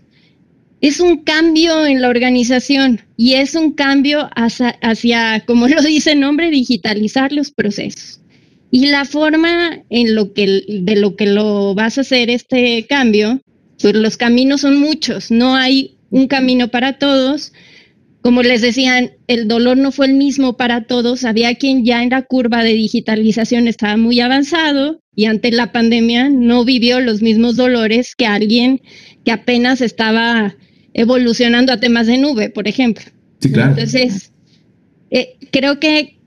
es 0.80 1.00
un 1.00 1.24
cambio 1.24 1.88
en 1.88 2.02
la 2.02 2.10
organización 2.10 3.02
y 3.18 3.34
es 3.34 3.56
un 3.56 3.72
cambio 3.72 4.30
hacia, 4.36 5.44
como 5.48 5.68
lo 5.68 5.82
dice 5.82 6.12
el 6.12 6.20
nombre, 6.20 6.52
digitalizar 6.52 7.34
los 7.34 7.50
procesos. 7.50 8.22
Y 8.70 8.88
la 8.88 9.06
forma 9.06 9.80
de 9.90 10.96
lo 10.96 11.16
que 11.16 11.25
lo 11.25 11.74
vas 11.74 11.98
a 11.98 12.02
hacer 12.02 12.30
este 12.30 12.86
cambio 12.88 13.42
pues 13.84 13.96
los 13.96 14.16
caminos 14.16 14.62
son 14.62 14.80
muchos, 14.80 15.30
no 15.30 15.56
hay 15.56 15.92
un 16.13 16.27
camino 16.27 16.67
para 16.67 17.00
todos. 17.00 17.53
Como 18.22 18.43
les 18.43 18.62
decían, 18.62 19.12
el 19.27 19.48
dolor 19.48 19.77
no 19.77 19.91
fue 19.91 20.05
el 20.05 20.13
mismo 20.13 20.55
para 20.55 20.84
todos. 20.84 21.25
Había 21.25 21.55
quien 21.55 21.84
ya 21.84 22.03
en 22.03 22.12
la 22.12 22.22
curva 22.22 22.63
de 22.63 22.74
digitalización 22.74 23.67
estaba 23.67 23.98
muy 23.98 24.20
avanzado 24.20 25.01
y 25.15 25.25
ante 25.25 25.51
la 25.51 25.72
pandemia 25.72 26.29
no 26.29 26.63
vivió 26.65 27.01
los 27.01 27.22
mismos 27.22 27.55
dolores 27.55 28.15
que 28.15 28.27
alguien 28.27 28.82
que 29.25 29.32
apenas 29.32 29.82
estaba 29.82 30.55
evolucionando 30.93 31.74
a 31.74 31.79
temas 31.79 32.05
de 32.05 32.20
nube, 32.20 32.51
por 32.51 32.67
ejemplo. 32.67 33.05
Sí, 33.39 33.51
claro. 33.51 33.72
Entonces, 33.72 34.32
eh, 35.10 35.36
creo 35.51 35.79
que, 35.79 36.20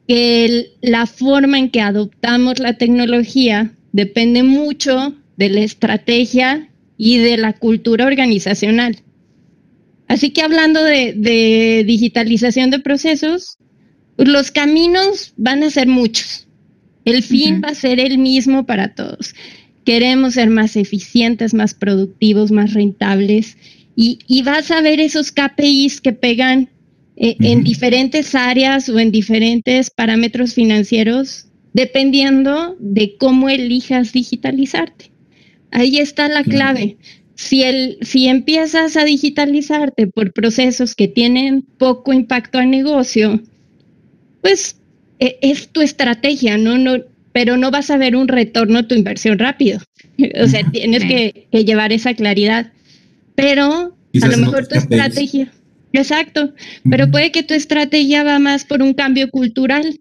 la 0.83 1.07
forma 1.07 1.59
en 1.59 1.71
que 1.71 1.81
adoptamos 1.81 2.61
la 2.61 2.75
tecnología 2.75 3.73
depende 3.93 4.45
mucho 4.45 5.17
de 5.37 5.49
la 5.49 5.61
estrategia 5.61 6.69
y 6.97 7.19
de 7.19 7.37
la 7.37 7.53
cultura 7.53 8.07
organizacional. 8.07 9.03
Así 10.09 10.31
que 10.31 10.43
hablando 10.43 10.83
de, 10.83 11.85
digitalización 11.87 12.71
de 12.71 12.79
procesos, 12.79 13.59
los 14.17 14.51
caminos 14.51 15.35
van 15.37 15.63
a 15.63 15.71
ser 15.71 15.89
muchos. 15.89 16.47
El 17.05 17.23
fin 17.23 17.61
va 17.65 17.69
a 17.69 17.75
ser 17.75 18.01
el 18.01 18.19
mismo 18.19 18.67
para 18.67 18.95
todos. 18.95 19.35
Queremos 19.85 20.35
ser 20.35 20.51
más 20.51 20.77
eficientes, 20.77 21.55
más 21.55 21.75
productivos, 21.75 22.51
más 22.51 22.75
rentables 22.75 23.57
y, 23.95 24.43
vas 24.43 24.71
a 24.71 24.81
ver 24.81 25.01
esos 25.01 25.33
KPIs 25.33 26.01
que 26.01 26.13
pegan 26.13 26.69
eh, 27.17 27.37
en 27.41 27.65
diferentes 27.65 28.35
áreas 28.35 28.89
o 28.89 28.99
en 28.99 29.11
diferentes 29.11 29.91
parámetros 29.91 30.55
financieros 30.55 31.47
dependiendo 31.73 32.75
de 32.79 33.17
cómo 33.19 33.51
elijas 33.51 34.13
digitalizarte. 34.13 35.11
Ahí 35.71 35.99
está 35.99 36.27
la 36.27 36.43
clave. 36.43 36.97
Si, 37.37 37.63
el, 37.63 37.99
si 38.01 38.27
empiezas 38.29 38.97
a 38.97 39.05
digitalizarte 39.05 40.07
por 40.07 40.33
procesos 40.33 40.95
que 40.95 41.07
tienen 41.07 41.63
poco 41.63 42.13
impacto 42.13 42.59
al 42.59 42.71
negocio, 42.71 43.41
pues 44.41 44.77
e, 45.19 45.39
es 45.43 45.69
tu 45.69 45.83
estrategia, 45.83 46.57
¿no? 46.59 46.79
no 46.79 47.05
pero 47.37 47.59
no 47.59 47.71
vas 47.71 47.91
a 47.91 47.99
ver 47.99 48.17
un 48.17 48.29
retorno 48.29 48.79
a 48.79 48.89
tu 48.89 48.95
inversión 48.95 49.39
rápido. 49.39 49.81
o 50.43 50.47
sea, 50.49 50.63
tienes 50.71 51.05
que, 51.05 51.47
llevar 51.65 51.93
esa 51.93 52.15
claridad. 52.15 52.73
Pero 53.35 53.95
a 54.23 54.27
lo 54.27 54.37
mejor 54.39 54.67
tu 54.67 54.77
estrategia, 54.77 55.53
exacto, 55.93 56.55
pero 56.89 57.11
puede 57.11 57.33
que 57.33 57.43
tu 57.43 57.53
estrategia 57.53 58.25
va 58.25 58.39
más 58.39 58.65
por 58.65 58.81
un 58.81 58.95
cambio 58.95 59.31
cultural. 59.31 60.01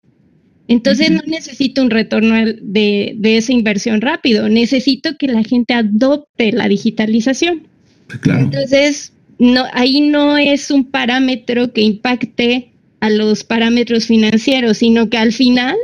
Entonces 0.67 1.11
no 1.11 1.21
necesito 1.27 1.81
un 1.81 1.91
retorno 1.91 2.35
de, 2.61 3.17
esa 3.23 3.53
inversión 3.53 4.01
rápido, 4.01 4.49
necesito 4.49 5.15
que 5.17 5.27
la 5.27 5.43
gente 5.43 5.73
adopte 5.73 6.51
la 6.51 6.67
digitalización. 6.67 7.67
Pues 8.07 8.19
claro. 8.19 8.41
Entonces, 8.41 9.13
no, 9.37 9.65
ahí 9.73 10.01
no 10.01 10.37
es 10.37 10.71
un 10.71 10.85
parámetro 10.85 11.71
que 11.71 11.81
impacte 11.81 12.71
a 12.99 13.09
los 13.09 13.43
parámetros 13.43 14.05
financieros, 14.05 14.77
sino 14.77 15.09
que 15.09 15.17
al 15.17 15.33
final, 15.33 15.75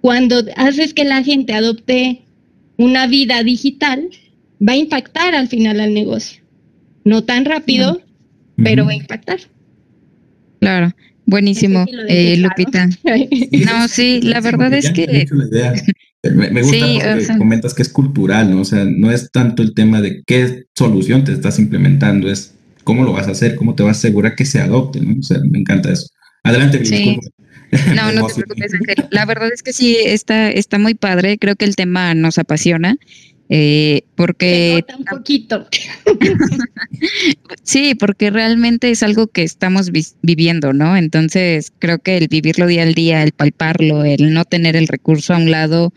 cuando 0.00 0.44
haces 0.56 0.94
que 0.94 1.04
la 1.04 1.24
gente 1.24 1.52
adopte 1.52 2.22
una 2.76 3.06
vida 3.08 3.42
digital, 3.42 4.08
va 4.66 4.74
a 4.74 4.76
impactar 4.76 5.34
al 5.34 5.48
final 5.48 5.80
al 5.80 5.94
negocio. 5.94 6.42
No 7.04 7.24
tan 7.24 7.44
rápido, 7.44 8.00
pero 8.56 8.84
va 8.84 8.92
a 8.92 8.96
impactar. 8.96 9.40
Claro. 10.60 10.94
Buenísimo, 11.26 11.84
eh, 12.08 12.36
Lupita. 12.36 12.88
No, 13.66 13.88
sí, 13.88 14.20
la 14.22 14.40
verdad 14.40 14.72
es 14.74 14.90
que... 14.90 15.26
Me, 16.22 16.62
gusta 16.62 17.36
comentas 17.36 17.74
que 17.74 17.82
es 17.82 17.90
cultural, 17.90 18.50
¿no? 18.50 18.62
O 18.62 18.64
sea, 18.64 18.84
no 18.84 19.10
es 19.10 19.30
tanto 19.30 19.62
el 19.62 19.74
tema 19.74 20.00
de 20.00 20.22
qué 20.26 20.64
solución 20.74 21.24
te 21.24 21.32
estás 21.32 21.58
implementando, 21.58 22.30
es 22.30 22.54
cómo 22.82 23.04
lo 23.04 23.12
vas 23.12 23.28
a 23.28 23.32
hacer, 23.32 23.56
cómo 23.56 23.74
te 23.74 23.82
vas 23.82 23.98
a 23.98 24.00
asegurar 24.00 24.34
que 24.34 24.46
se 24.46 24.60
adopte, 24.60 25.00
¿no? 25.00 25.18
O 25.18 25.22
sea, 25.22 25.38
me 25.50 25.58
encanta 25.58 25.92
eso. 25.92 26.06
Adelante, 26.42 26.84
sí. 26.84 27.18
No, 27.96 28.12
no 28.12 28.28
te 28.28 28.34
preocupes, 28.34 28.72
Ángel. 28.72 29.06
La 29.10 29.24
verdad 29.24 29.48
es 29.52 29.62
que 29.62 29.72
sí, 29.72 29.96
está, 30.00 30.48
está 30.48 30.78
muy 30.78 30.94
padre. 30.94 31.38
Creo 31.38 31.56
que 31.56 31.64
el 31.64 31.74
tema 31.74 32.14
nos 32.14 32.38
apasiona. 32.38 32.96
Eh, 33.48 34.02
porque... 34.14 34.84
un 34.98 35.04
poquito. 35.04 35.66
sí, 37.62 37.94
porque 37.94 38.30
realmente 38.30 38.90
es 38.90 39.02
algo 39.02 39.26
que 39.26 39.42
estamos 39.42 39.90
viviendo, 40.22 40.72
¿no? 40.72 40.96
Entonces 40.96 41.72
creo 41.78 41.98
que 41.98 42.16
el 42.16 42.28
vivirlo 42.28 42.66
día 42.66 42.82
al 42.82 42.94
día, 42.94 43.22
el 43.22 43.32
palparlo, 43.32 44.04
el 44.04 44.32
no 44.32 44.44
tener 44.44 44.76
el 44.76 44.88
recurso 44.88 45.34
a 45.34 45.38
un 45.38 45.50
lado, 45.50 45.92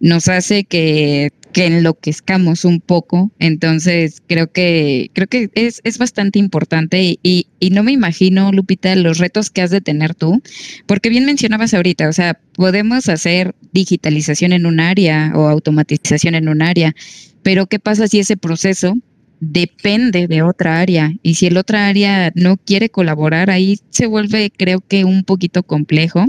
nos 0.00 0.28
hace 0.28 0.64
que 0.64 1.30
que 1.56 1.64
enloquezcamos 1.64 2.66
un 2.66 2.82
poco. 2.82 3.32
Entonces, 3.38 4.20
creo 4.26 4.52
que, 4.52 5.10
creo 5.14 5.26
que 5.26 5.48
es, 5.54 5.80
es 5.84 5.96
bastante 5.96 6.38
importante 6.38 7.16
y, 7.22 7.46
y, 7.60 7.70
no 7.70 7.82
me 7.82 7.92
imagino, 7.92 8.52
Lupita, 8.52 8.94
los 8.94 9.16
retos 9.16 9.48
que 9.48 9.62
has 9.62 9.70
de 9.70 9.80
tener 9.80 10.14
tú, 10.14 10.42
porque 10.84 11.08
bien 11.08 11.24
mencionabas 11.24 11.72
ahorita, 11.72 12.10
o 12.10 12.12
sea, 12.12 12.38
podemos 12.52 13.08
hacer 13.08 13.54
digitalización 13.72 14.52
en 14.52 14.66
un 14.66 14.80
área 14.80 15.32
o 15.34 15.48
automatización 15.48 16.34
en 16.34 16.50
un 16.50 16.60
área, 16.60 16.94
pero 17.42 17.66
¿qué 17.68 17.78
pasa 17.78 18.06
si 18.06 18.18
ese 18.18 18.36
proceso 18.36 18.94
depende 19.40 20.28
de 20.28 20.42
otra 20.42 20.78
área 20.78 21.14
y 21.22 21.36
si 21.36 21.46
el 21.46 21.56
otra 21.56 21.88
área 21.88 22.32
no 22.34 22.58
quiere 22.58 22.90
colaborar, 22.90 23.48
ahí 23.48 23.80
se 23.88 24.04
vuelve, 24.04 24.52
creo 24.54 24.82
que, 24.86 25.06
un 25.06 25.24
poquito 25.24 25.62
complejo. 25.62 26.26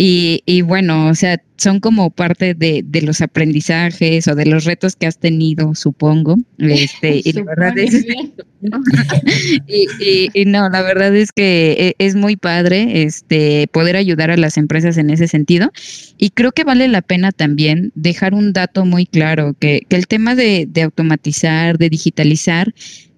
Y, 0.00 0.44
y, 0.46 0.62
bueno, 0.62 1.08
o 1.08 1.14
sea, 1.16 1.42
son 1.56 1.80
como 1.80 2.10
parte 2.10 2.54
de, 2.54 2.84
de, 2.86 3.02
los 3.02 3.20
aprendizajes 3.20 4.28
o 4.28 4.36
de 4.36 4.46
los 4.46 4.64
retos 4.64 4.94
que 4.94 5.08
has 5.08 5.18
tenido, 5.18 5.74
supongo. 5.74 6.36
Este, 6.58 7.20
y 7.24 7.32
la 7.32 7.42
verdad 7.42 7.76
es 7.76 8.06
y, 9.66 10.30
y, 10.32 10.44
no, 10.44 10.70
la 10.70 10.82
verdad 10.82 11.16
es 11.16 11.32
que 11.32 11.72
e, 11.98 12.04
es 12.06 12.14
muy 12.14 12.36
padre 12.36 13.02
este 13.02 13.66
poder 13.72 13.96
ayudar 13.96 14.30
a 14.30 14.36
las 14.36 14.56
empresas 14.56 14.98
en 14.98 15.10
ese 15.10 15.26
sentido. 15.26 15.72
Y 16.16 16.30
creo 16.30 16.52
que 16.52 16.62
vale 16.62 16.86
la 16.86 17.02
pena 17.02 17.32
también 17.32 17.90
dejar 17.96 18.34
un 18.34 18.52
dato 18.52 18.84
muy 18.84 19.04
claro, 19.04 19.56
que, 19.58 19.82
que 19.88 19.96
el 19.96 20.06
tema 20.06 20.36
de, 20.36 20.68
de 20.70 20.82
automatizar, 20.82 21.76
de 21.76 21.90
digitalizar, 21.90 22.72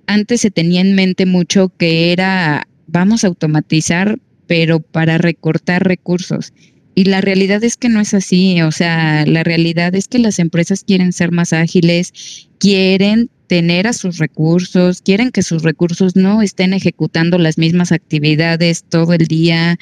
antes 0.07 0.41
se 0.41 0.51
tenía 0.51 0.81
en 0.81 0.95
mente 0.95 1.27
mucho 1.27 1.71
que 1.77 2.11
era 2.13 2.67
vamos 2.87 3.23
a 3.23 3.27
automatizar 3.27 4.19
pero 4.51 4.81
para 4.81 5.17
recortar 5.17 5.85
recursos. 5.85 6.53
Y 6.95 7.05
la 7.05 7.21
realidad 7.21 7.63
es 7.65 7.77
que 7.77 7.89
no 7.89 8.01
es 8.01 8.15
así, 8.15 8.61
o 8.63 8.73
sea, 8.73 9.25
la 9.27 9.45
realidad 9.45 9.95
es 9.95 10.09
que 10.09 10.19
las 10.19 10.39
empresas 10.39 10.85
quieren 10.85 11.13
ser 11.13 11.31
más 11.31 11.53
ágiles, 11.53 12.49
quieren 12.59 13.31
tener 13.51 13.89
a 13.89 13.93
sus 13.93 14.19
recursos, 14.19 15.03
quieren 15.03 15.33
que 15.33 15.43
sus 15.43 15.65
recursos 15.65 16.15
no 16.15 16.41
estén 16.41 16.73
ejecutando 16.73 17.37
las 17.37 17.59
mismas 17.59 17.91
actividades 17.91 18.85
todo 18.85 19.13
el 19.13 19.27
día 19.27 19.77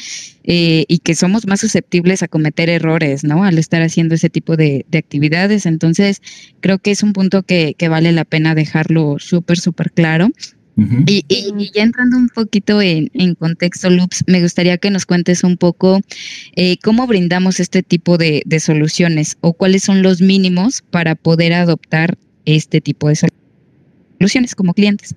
eh, 0.45 0.87
y 0.89 1.01
que 1.01 1.15
somos 1.15 1.47
más 1.47 1.61
susceptibles 1.61 2.23
a 2.23 2.29
cometer 2.29 2.71
errores, 2.71 3.25
¿no? 3.25 3.45
Al 3.45 3.59
estar 3.59 3.83
haciendo 3.83 4.15
ese 4.15 4.31
tipo 4.31 4.57
de, 4.57 4.87
de 4.89 4.97
actividades. 4.97 5.67
Entonces, 5.67 6.23
creo 6.61 6.79
que 6.79 6.93
es 6.93 7.03
un 7.03 7.13
punto 7.13 7.43
que, 7.43 7.75
que 7.77 7.91
vale 7.91 8.13
la 8.13 8.25
pena 8.25 8.55
dejarlo 8.55 9.19
súper, 9.19 9.59
súper 9.59 9.93
claro 9.93 10.31
y, 11.07 11.71
ya 11.75 11.83
entrando 11.83 12.17
un 12.17 12.29
poquito 12.29 12.81
en, 12.81 13.11
contexto, 13.35 13.91
Loops, 13.91 14.23
me 14.27 14.41
gustaría 14.41 14.79
que 14.79 14.91
nos 14.91 15.07
cuentes 15.07 15.43
un 15.43 15.57
poco 15.57 16.01
eh, 16.55 16.77
cómo 16.83 17.07
brindamos 17.07 17.59
este 17.59 17.83
tipo 17.83 18.17
de, 18.17 18.43
soluciones 18.61 19.37
o 19.41 19.53
cuáles 19.53 19.83
son 19.83 20.03
los 20.03 20.21
mínimos 20.21 20.83
para 20.91 21.17
poder 21.17 21.53
adoptar 21.53 22.17
este 22.45 22.81
tipo 22.81 23.09
de 23.09 23.17
soluciones 24.21 24.55
como 24.55 24.73
clientes. 24.73 25.15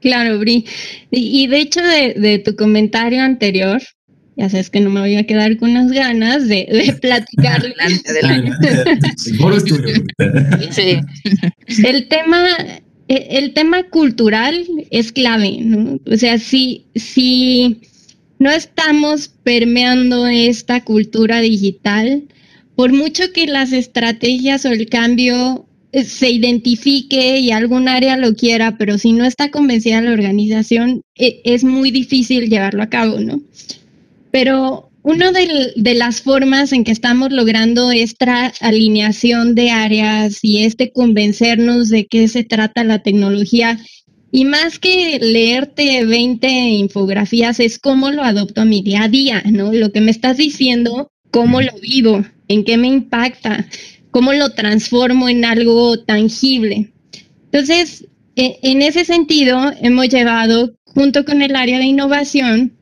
Claro, 0.00 0.38
Bri. 0.38 0.66
Y, 1.10 1.46
de 1.46 1.60
hecho, 1.60 1.80
de, 1.82 2.42
tu 2.44 2.54
comentario 2.54 3.22
anterior, 3.22 3.80
ya 4.36 4.48
sabes 4.50 4.68
que 4.68 4.80
no 4.80 4.90
me 4.90 5.00
voy 5.00 5.16
a 5.16 5.26
quedar 5.26 5.56
con 5.56 5.72
las 5.72 5.90
ganas 5.90 6.48
de, 6.48 6.66
de 6.70 6.92
platicar. 7.00 7.62
sí. 10.70 11.00
El 11.84 12.08
tema 12.08 12.56
el 13.10 13.54
tema 13.54 13.82
cultural 13.84 14.64
es 14.90 15.10
clave, 15.10 15.58
¿no? 15.60 15.98
O 16.06 16.16
sea, 16.16 16.38
si, 16.38 16.84
si 16.94 17.80
no 18.38 18.50
estamos 18.50 19.28
permeando 19.42 20.28
esta 20.28 20.84
cultura 20.84 21.40
digital, 21.40 22.22
por 22.76 22.92
mucho 22.92 23.32
que 23.32 23.46
las 23.46 23.72
estrategias 23.72 24.64
o 24.64 24.68
el 24.68 24.88
cambio 24.88 25.66
eh, 25.92 26.04
se 26.04 26.30
identifique 26.30 27.40
y 27.40 27.50
algún 27.50 27.88
área 27.88 28.16
lo 28.16 28.34
quiera, 28.34 28.78
pero 28.78 28.96
si 28.96 29.12
no 29.12 29.24
está 29.24 29.50
convencida 29.50 30.00
la 30.00 30.12
organización, 30.12 31.02
e, 31.16 31.40
es 31.44 31.64
muy 31.64 31.90
difícil 31.90 32.48
llevarlo 32.48 32.82
a 32.82 32.90
cabo, 32.90 33.18
¿no? 33.18 33.42
Pero 34.30 34.89
una 35.10 35.32
de, 35.32 35.94
las 35.96 36.20
formas 36.22 36.72
en 36.72 36.84
que 36.84 36.92
estamos 36.92 37.32
logrando 37.32 37.90
esta 37.90 38.52
alineación 38.60 39.56
de 39.56 39.70
áreas 39.70 40.38
y 40.42 40.64
este 40.64 40.92
convencernos 40.92 41.88
de 41.88 42.06
qué 42.06 42.28
se 42.28 42.44
trata 42.44 42.84
la 42.84 43.02
tecnología, 43.02 43.78
y 44.30 44.44
más 44.44 44.78
que 44.78 45.18
leerte 45.20 46.04
20 46.04 46.48
infografías, 46.48 47.58
es 47.58 47.80
cómo 47.80 48.12
lo 48.12 48.22
adopto 48.22 48.60
a 48.60 48.64
mi 48.64 48.82
día 48.82 49.04
a 49.04 49.08
día, 49.08 49.42
¿no? 49.50 49.72
Lo 49.72 49.90
que 49.90 50.00
me 50.00 50.12
estás 50.12 50.36
diciendo, 50.36 51.10
cómo 51.32 51.60
lo 51.60 51.72
vivo, 51.82 52.24
en 52.46 52.62
qué 52.62 52.76
me 52.76 52.86
impacta, 52.86 53.66
cómo 54.12 54.32
lo 54.32 54.50
transformo 54.50 55.28
en 55.28 55.44
algo 55.44 55.98
tangible. 55.98 56.92
Entonces, 57.46 58.06
e, 58.36 58.60
en 58.62 58.82
ese 58.82 59.04
sentido, 59.04 59.72
hemos 59.82 60.08
llevado, 60.08 60.76
junto 60.84 61.24
con 61.24 61.42
el 61.42 61.56
área 61.56 61.78
de 61.78 61.86
innovación, 61.86 62.78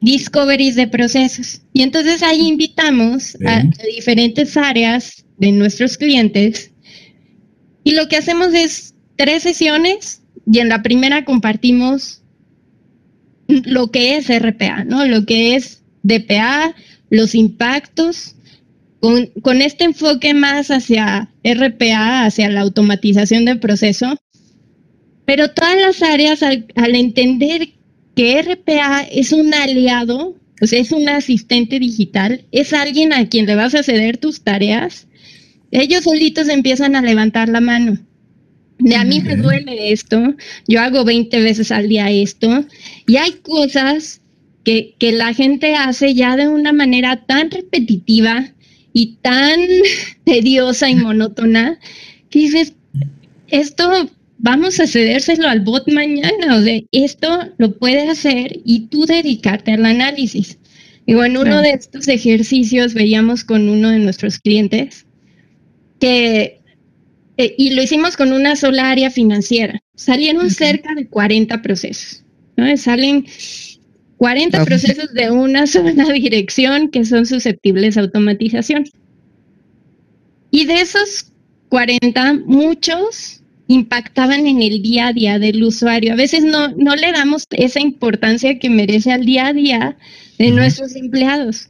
discoveries 0.00 0.74
de 0.74 0.86
procesos. 0.86 1.62
Y 1.72 1.82
entonces 1.82 2.22
ahí 2.22 2.46
invitamos 2.46 3.36
a, 3.46 3.62
diferentes 3.94 4.56
áreas 4.56 5.24
de 5.38 5.52
nuestros 5.52 5.96
clientes 5.96 6.72
y 7.84 7.92
lo 7.92 8.08
que 8.08 8.16
hacemos 8.16 8.54
es 8.54 8.94
tres 9.16 9.42
sesiones 9.42 10.22
y 10.50 10.58
en 10.58 10.68
la 10.68 10.82
primera 10.82 11.24
compartimos 11.24 12.22
lo 13.48 13.90
que 13.90 14.16
es 14.16 14.28
RPA, 14.28 14.84
¿no? 14.84 15.06
Lo 15.06 15.24
que 15.24 15.56
es 15.56 15.82
DPA, 16.02 16.74
los 17.10 17.34
impactos, 17.34 18.34
con, 19.00 19.26
con 19.42 19.62
este 19.62 19.84
enfoque 19.84 20.34
más 20.34 20.70
hacia 20.70 21.30
RPA, 21.44 22.24
hacia 22.24 22.50
la 22.50 22.60
automatización 22.60 23.44
del 23.44 23.60
proceso, 23.60 24.18
pero 25.24 25.50
todas 25.50 25.78
las 25.80 26.02
áreas 26.02 26.42
al, 26.42 26.66
al 26.74 26.94
entender 26.94 27.77
que 28.18 28.42
RPA 28.42 29.02
es 29.02 29.30
un 29.30 29.54
aliado, 29.54 30.34
o 30.60 30.66
sea, 30.66 30.80
es 30.80 30.90
un 30.90 31.08
asistente 31.08 31.78
digital, 31.78 32.44
es 32.50 32.72
alguien 32.72 33.12
a 33.12 33.28
quien 33.28 33.46
le 33.46 33.54
vas 33.54 33.76
a 33.76 33.84
ceder 33.84 34.16
tus 34.16 34.40
tareas, 34.40 35.06
ellos 35.70 36.02
solitos 36.02 36.48
empiezan 36.48 36.96
a 36.96 37.00
levantar 37.00 37.48
la 37.48 37.60
mano. 37.60 37.96
De 38.80 38.96
a 38.96 39.04
mí 39.04 39.20
me 39.20 39.36
duele 39.36 39.92
esto, 39.92 40.34
yo 40.66 40.80
hago 40.80 41.04
20 41.04 41.38
veces 41.42 41.70
al 41.70 41.88
día 41.88 42.10
esto, 42.10 42.66
y 43.06 43.18
hay 43.18 43.34
cosas 43.34 44.20
que, 44.64 44.96
que 44.98 45.12
la 45.12 45.32
gente 45.32 45.76
hace 45.76 46.12
ya 46.12 46.36
de 46.36 46.48
una 46.48 46.72
manera 46.72 47.24
tan 47.24 47.52
repetitiva 47.52 48.52
y 48.92 49.18
tan 49.22 49.60
tediosa 50.24 50.90
y 50.90 50.96
monótona 50.96 51.78
que 52.30 52.40
dices, 52.40 52.72
esto 53.46 54.10
vamos 54.38 54.80
a 54.80 54.86
cedérselo 54.86 55.48
al 55.48 55.60
bot 55.60 55.88
mañana, 55.88 56.56
o 56.56 56.62
sea, 56.62 56.80
esto 56.92 57.52
lo 57.58 57.76
puede 57.76 58.08
hacer 58.08 58.60
y 58.64 58.86
tú 58.86 59.04
dedicarte 59.04 59.72
al 59.72 59.84
análisis. 59.84 60.58
Digo, 61.06 61.24
en 61.24 61.36
uno 61.36 61.60
de 61.62 61.70
estos 61.70 62.06
ejercicios 62.08 62.94
veíamos 62.94 63.44
con 63.44 63.68
uno 63.68 63.90
de 63.90 63.98
nuestros 63.98 64.38
clientes 64.38 65.06
que, 66.00 66.60
eh, 67.38 67.54
y 67.56 67.70
lo 67.70 67.82
hicimos 67.82 68.16
con 68.16 68.32
una 68.32 68.56
sola 68.56 68.90
área 68.90 69.10
financiera, 69.10 69.80
salieron 69.94 70.50
cerca 70.50 70.94
de 70.94 71.08
40 71.08 71.62
procesos, 71.62 72.24
¿no? 72.56 72.76
Salen 72.76 73.26
40 74.18 74.64
procesos 74.64 75.14
de 75.14 75.30
una 75.30 75.66
sola 75.66 76.04
dirección 76.12 76.90
que 76.90 77.04
son 77.04 77.26
susceptibles 77.26 77.96
a 77.96 78.00
automatización. 78.02 78.84
Y 80.50 80.66
de 80.66 80.80
esos 80.80 81.32
40, 81.70 82.34
muchos 82.46 83.42
impactaban 83.68 84.46
en 84.46 84.62
el 84.62 84.82
día 84.82 85.08
a 85.08 85.12
día 85.12 85.38
del 85.38 85.62
usuario. 85.62 86.14
A 86.14 86.16
veces 86.16 86.42
no, 86.42 86.68
no 86.68 86.96
le 86.96 87.12
damos 87.12 87.44
esa 87.50 87.80
importancia 87.80 88.58
que 88.58 88.70
merece 88.70 89.12
al 89.12 89.24
día 89.24 89.48
a 89.48 89.52
día 89.52 89.96
de 90.38 90.50
nuestros 90.50 90.96
empleados, 90.96 91.68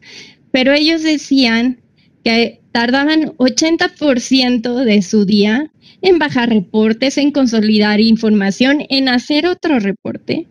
pero 0.53 0.73
ellos 0.73 1.03
decían 1.03 1.81
que 2.25 2.61
tardaban 2.73 3.33
80% 3.37 4.85
de 4.85 5.03
su 5.03 5.25
día 5.25 5.71
en 6.01 6.19
bajar 6.19 6.51
reportes, 6.51 7.19
en 7.19 7.33
consolidar 7.33 8.01
información, 8.01 8.85
en 8.89 9.09
hacer 9.09 9.47
otro 9.47 9.81
reporte. 9.81 10.47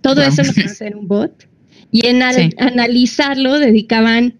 Todo 0.00 0.22
eso 0.22 0.42
lo 0.42 0.52
puede 0.52 0.66
hacer 0.66 0.96
un 0.96 1.08
bot. 1.08 1.48
Y 1.90 2.06
en 2.06 2.22
analizarlo 2.22 3.58
dedicaban 3.58 4.34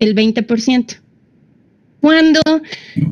el 0.00 0.14
20%. 0.14 0.98
Cuando, 2.00 2.40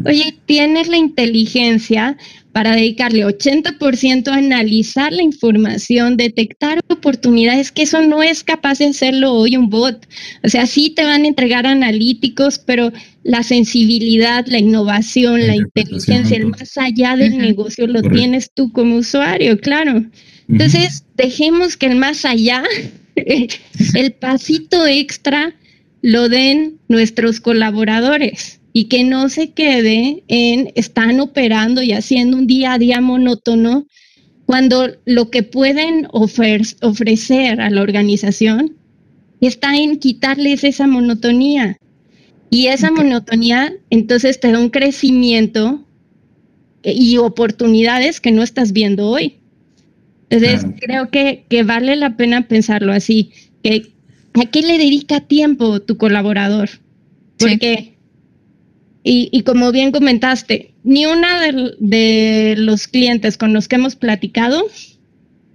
oye, 0.05 0.37
tienes 0.45 0.89
la 0.89 0.99
inteligencia 0.99 2.19
para 2.53 2.77
dedicarle 2.77 3.25
80% 3.25 4.29
a 4.29 4.37
analizar 4.37 5.13
la 5.13 5.23
información, 5.23 6.17
detectar 6.17 6.81
oportunidades, 6.89 7.73
que 7.73 7.83
eso 7.83 8.03
no 8.03 8.23
es 8.23 8.45
capaz 8.45 8.79
de 8.79 8.87
hacerlo 8.87 9.33
hoy 9.33 9.57
un 9.57 9.71
bot. 9.71 10.07
O 10.45 10.49
sea, 10.49 10.67
sí 10.67 10.91
te 10.91 11.05
van 11.05 11.25
a 11.25 11.29
entregar 11.29 11.67
analíticos, 11.67 12.59
pero 12.59 12.93
la 13.25 13.43
sensibilidad, 13.43 14.47
la 14.47 14.59
innovación, 14.59 15.47
la, 15.47 15.57
inteligencia, 15.57 16.37
el 16.37 16.47
más 16.47 16.77
allá 16.77 17.17
del 17.17 17.39
negocio 17.39 17.87
lo 17.87 18.03
tienes 18.03 18.51
tú 18.53 18.71
como 18.71 18.97
usuario, 18.97 19.59
claro. 19.59 20.05
Entonces, 20.49 21.05
dejemos 21.17 21.77
que 21.77 21.87
el 21.87 21.97
más 21.97 22.25
allá, 22.25 22.63
el 23.17 24.13
pasito 24.13 24.87
extra, 24.87 25.55
lo 26.03 26.29
den 26.29 26.79
nuestros 26.89 27.41
colaboradores 27.41 28.61
y 28.73 28.85
que 28.85 29.05
no 29.05 29.29
se 29.29 29.51
quede 29.51 30.25
en 30.29 30.73
están 30.75 31.21
operando 31.21 31.83
y 31.83 31.93
haciendo 31.93 32.37
un 32.37 32.47
día 32.47 32.75
a 32.75 32.79
día 32.79 33.01
monótono 33.01 33.87
cuando 34.47 34.89
lo 35.05 35.31
que 35.31 35.43
pueden 35.43 36.09
ofrecer 36.11 37.61
a 37.61 37.71
la 37.71 37.83
organización 37.83 38.77
está 39.41 39.77
en 39.77 39.99
quitarles 39.99 40.65
esa 40.65 40.87
monotonía. 40.87 41.77
Y 42.51 42.67
esa 42.67 42.91
monotonía 42.91 43.73
entonces 43.91 44.41
te 44.41 44.53
da 44.53 44.59
un 44.59 44.69
crecimiento 44.69 45.87
y 46.83 47.17
oportunidades 47.17 48.21
que 48.21 48.33
no 48.33 48.43
estás 48.43 48.73
viendo 48.73 49.09
hoy. 49.09 49.39
Entonces 50.29 50.67
creo 50.81 51.11
que, 51.11 51.45
que, 51.49 51.63
vale 51.63 51.97
la 51.97 52.17
pena 52.17 52.49
pensarlo 52.49 52.93
así, 52.93 53.31
que 53.63 53.93
¿a 54.35 54.47
qué 54.47 54.63
le 54.63 54.79
dedica 54.79 55.21
tiempo 55.21 55.81
tu 55.81 55.97
colaborador? 55.97 56.71
Porque 57.39 57.92
y, 59.05 59.43
como 59.43 59.73
bien 59.73 59.91
comentaste, 59.91 60.75
ni 60.85 61.07
una 61.07 61.41
de, 61.79 62.55
los 62.57 62.87
clientes 62.87 63.37
con 63.37 63.53
los 63.53 63.67
que 63.67 63.77
hemos 63.77 63.97
platicado 63.97 64.65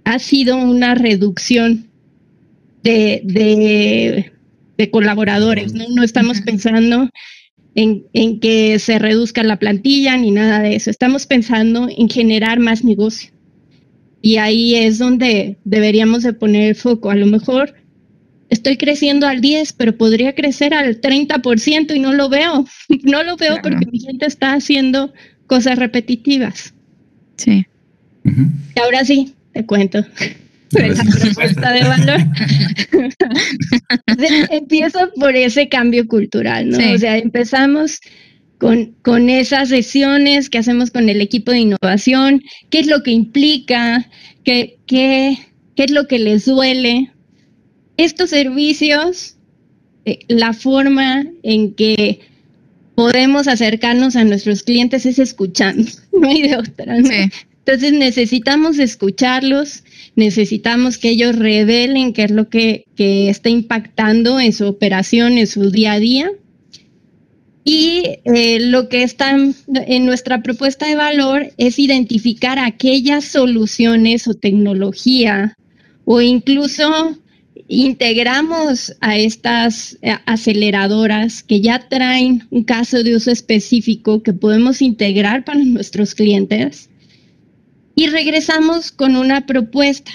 ha 0.04 0.18
sido 0.18 0.56
una 0.58 0.94
reducción 0.94 1.86
de, 2.82 4.32
colaboradores. 4.90 5.72
¿no? 5.72 6.02
estamos 6.02 6.42
pensando 6.42 7.08
en, 7.74 8.04
en, 8.12 8.38
que 8.38 8.78
se 8.78 8.98
reduzca 8.98 9.42
la 9.42 9.58
plantilla 9.58 10.16
ni 10.18 10.30
nada 10.30 10.60
de 10.60 10.76
eso. 10.76 10.90
Estamos 10.90 11.26
pensando 11.26 11.88
en 11.88 12.10
generar 12.10 12.60
más 12.60 12.84
negocio. 12.84 13.30
Y 14.20 14.36
ahí 14.36 14.74
es 14.74 14.98
donde 14.98 15.56
deberíamos 15.64 16.22
de 16.22 16.34
poner 16.34 16.68
el 16.68 16.74
foco. 16.74 17.10
A 17.10 17.14
lo 17.14 17.26
mejor 17.26 17.74
estoy 18.50 18.76
creciendo 18.76 19.26
al 19.26 19.40
10, 19.40 19.72
pero 19.74 19.96
podría 19.96 20.34
crecer 20.34 20.74
al 20.74 21.00
30% 21.00 21.94
y 21.94 22.00
no 22.00 22.12
lo 22.12 22.28
veo. 22.28 22.64
No 23.02 23.22
lo 23.22 23.36
veo 23.36 23.58
porque 23.62 23.86
mi 23.90 24.00
gente 24.00 24.26
está 24.26 24.54
haciendo 24.54 25.12
cosas 25.46 25.78
repetitivas. 25.78 26.74
Sí. 27.36 27.66
Y 28.24 28.80
ahora 28.80 29.04
sí, 29.04 29.34
te 29.52 29.64
cuento. 29.64 30.04
La 30.72 30.94
propuesta 30.94 31.72
de 31.72 31.82
valor. 31.84 32.20
Empiezo 34.50 35.10
por 35.18 35.34
ese 35.34 35.68
cambio 35.68 36.06
cultural, 36.06 36.68
¿no? 36.68 36.92
O 36.92 36.98
sea, 36.98 37.16
empezamos 37.16 38.00
con, 38.58 38.94
con 39.02 39.30
esas 39.30 39.70
sesiones 39.70 40.50
que 40.50 40.58
hacemos 40.58 40.90
con 40.90 41.08
el 41.08 41.20
equipo 41.20 41.52
de 41.52 41.60
innovación, 41.60 42.42
qué 42.70 42.80
es 42.80 42.86
lo 42.86 43.02
que 43.02 43.12
implica, 43.12 44.06
qué, 44.44 44.78
qué, 44.86 45.38
qué 45.74 45.84
es 45.84 45.90
lo 45.90 46.06
que 46.06 46.18
les 46.18 46.44
duele, 46.44 47.12
estos 47.98 48.30
servicios, 48.30 49.36
eh, 50.06 50.20
la 50.28 50.54
forma 50.54 51.26
en 51.42 51.74
que 51.74 52.20
podemos 52.94 53.46
acercarnos 53.46 54.16
a 54.16 54.24
nuestros 54.24 54.62
clientes 54.62 55.04
es 55.04 55.18
escuchando, 55.18 55.90
no 56.12 56.28
hay 56.28 56.42
de 56.42 56.56
otra. 56.56 56.96
Entonces 56.96 57.92
necesitamos 57.92 58.78
escucharlos, 58.78 59.84
necesitamos 60.16 60.96
que 60.96 61.10
ellos 61.10 61.36
revelen 61.36 62.14
qué 62.14 62.22
es 62.22 62.30
lo 62.30 62.48
que, 62.48 62.86
que, 62.96 63.28
está 63.28 63.50
impactando 63.50 64.40
en 64.40 64.54
su 64.54 64.66
operación, 64.66 65.36
en 65.36 65.46
su 65.46 65.70
día 65.70 65.92
a 65.92 65.98
día. 65.98 66.30
Y 67.64 68.02
eh, 68.24 68.60
lo 68.60 68.88
que 68.88 69.02
está 69.02 69.36
en 69.36 70.06
nuestra 70.06 70.42
propuesta 70.42 70.86
de 70.86 70.94
valor 70.94 71.52
es 71.58 71.78
identificar 71.78 72.58
aquellas 72.58 73.26
soluciones 73.26 74.26
o 74.26 74.32
tecnología 74.32 75.54
o 76.06 76.22
incluso 76.22 77.18
integramos 77.68 78.96
a 79.00 79.16
estas 79.16 79.98
eh, 80.00 80.16
aceleradoras 80.24 81.42
que 81.42 81.60
ya 81.60 81.88
traen 81.88 82.48
un 82.50 82.64
caso 82.64 83.02
de 83.02 83.14
uso 83.14 83.30
específico 83.30 84.22
que 84.22 84.32
podemos 84.32 84.80
integrar 84.80 85.44
para 85.44 85.60
nuestros 85.60 86.14
clientes 86.14 86.88
y 87.94 88.06
regresamos 88.06 88.90
con 88.90 89.16
una 89.16 89.44
propuesta, 89.44 90.10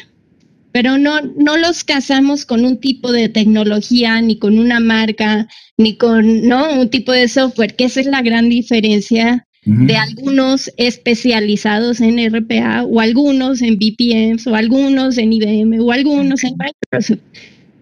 pero 0.71 0.97
no, 0.97 1.21
no 1.21 1.57
los 1.57 1.83
casamos 1.83 2.45
con 2.45 2.65
un 2.65 2.79
tipo 2.79 3.11
de 3.11 3.29
tecnología, 3.29 4.19
ni 4.21 4.39
con 4.39 4.57
una 4.57 4.79
marca, 4.79 5.47
ni 5.77 5.97
con 5.97 6.47
¿no? 6.47 6.79
un 6.79 6.89
tipo 6.89 7.11
de 7.11 7.27
software, 7.27 7.75
que 7.75 7.85
esa 7.85 7.99
es 7.99 8.07
la 8.07 8.21
gran 8.21 8.49
diferencia 8.49 9.45
de 9.65 9.95
algunos 9.95 10.71
especializados 10.77 12.01
en 12.01 12.17
RPA 12.33 12.83
o 12.83 12.99
algunos 12.99 13.61
en 13.61 13.77
VPNs 13.77 14.47
o 14.47 14.55
algunos 14.55 15.17
en 15.17 15.31
IBM 15.31 15.79
o 15.79 15.91
algunos 15.91 16.43
en 16.43 16.55
Microsoft. 16.57 17.21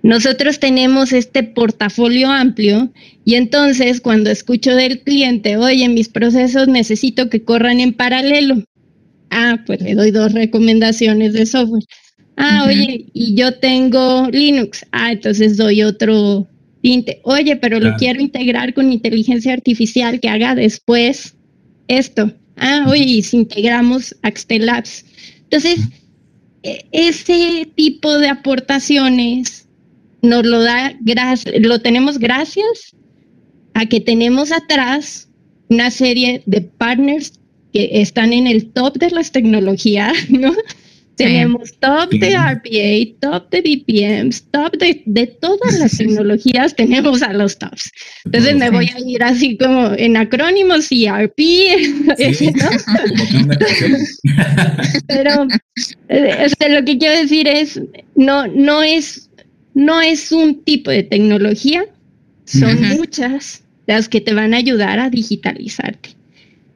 Nosotros 0.03 0.59
tenemos 0.59 1.13
este 1.13 1.43
portafolio 1.43 2.29
amplio 2.29 2.91
y 3.23 3.35
entonces 3.35 4.01
cuando 4.01 4.31
escucho 4.31 4.75
del 4.75 5.01
cliente, 5.01 5.57
oye, 5.57 5.87
mis 5.89 6.09
procesos 6.09 6.67
necesito 6.67 7.29
que 7.29 7.43
corran 7.43 7.79
en 7.79 7.93
paralelo. 7.93 8.63
Ah, 9.29 9.63
pues 9.65 9.81
le 9.81 9.95
doy 9.95 10.11
dos 10.11 10.33
recomendaciones 10.33 11.33
de 11.33 11.45
software. 11.45 11.83
Ah, 12.35 12.65
oye, 12.67 13.05
y 13.13 13.35
yo 13.35 13.55
tengo 13.55 14.27
Linux. 14.31 14.85
Ah, 14.91 15.11
entonces 15.11 15.57
doy 15.57 15.83
otro 15.83 16.47
tinte. 16.81 17.21
Oye, 17.23 17.55
pero 17.55 17.79
lo 17.79 17.95
quiero 17.97 18.21
integrar 18.21 18.73
con 18.73 18.91
inteligencia 18.91 19.53
artificial 19.53 20.19
que 20.19 20.29
haga 20.29 20.55
después 20.55 21.35
esto. 21.87 22.33
Ah, 22.57 22.85
oye, 22.87 23.03
y 23.03 23.23
si 23.23 23.37
integramos 23.37 24.15
Axtel 24.21 24.65
Labs. 24.65 25.05
Entonces, 25.43 25.79
e, 26.63 26.85
ese 26.91 27.69
tipo 27.75 28.17
de 28.19 28.29
aportaciones 28.29 29.67
nos 30.21 30.45
lo 30.45 30.61
da 30.61 30.93
lo 31.59 31.79
tenemos 31.79 32.19
gracias 32.19 32.95
a 33.73 33.85
que 33.87 33.99
tenemos 33.99 34.51
atrás 34.51 35.29
una 35.69 35.89
serie 35.89 36.43
de 36.45 36.61
partners 36.61 37.39
que 37.73 37.89
están 38.01 38.33
en 38.33 38.45
el 38.45 38.71
top 38.71 38.97
de 38.97 39.09
las 39.11 39.31
tecnologías, 39.31 40.13
¿no? 40.29 40.53
Tenemos 41.15 41.77
top 41.79 42.09
de 42.11 42.35
RPA, 42.35 43.17
top 43.19 43.49
de 43.51 43.61
BPMs, 43.61 44.43
top 44.51 44.75
de, 44.77 45.27
todas 45.39 45.77
las 45.77 45.91
tecnologías, 45.97 46.75
tenemos 46.75 47.21
a 47.21 47.33
los 47.33 47.57
tops. 47.57 47.91
Entonces 48.25 48.55
me 48.55 48.69
voy 48.69 48.87
a 48.87 48.99
ir 49.05 49.23
así 49.23 49.57
como 49.57 49.91
en 49.97 50.17
acrónimos 50.17 50.91
y 50.91 51.07
RP, 51.07 51.37
Pero 55.07 55.47
eh, 56.09 56.47
lo 56.69 56.85
que 56.85 56.97
quiero 56.97 57.21
decir 57.21 57.47
es, 57.47 57.79
no, 58.15 58.47
no 58.47 58.81
es, 58.81 59.29
no 59.73 60.01
es 60.01 60.31
un 60.31 60.63
tipo 60.63 60.91
de 60.91 61.03
tecnología, 61.03 61.85
son 62.45 62.81
muchas 62.97 63.63
las 63.85 64.09
que 64.09 64.21
te 64.21 64.33
van 64.33 64.53
a 64.53 64.57
ayudar 64.57 64.99
a 64.99 65.09
digitalizarte. 65.09 66.09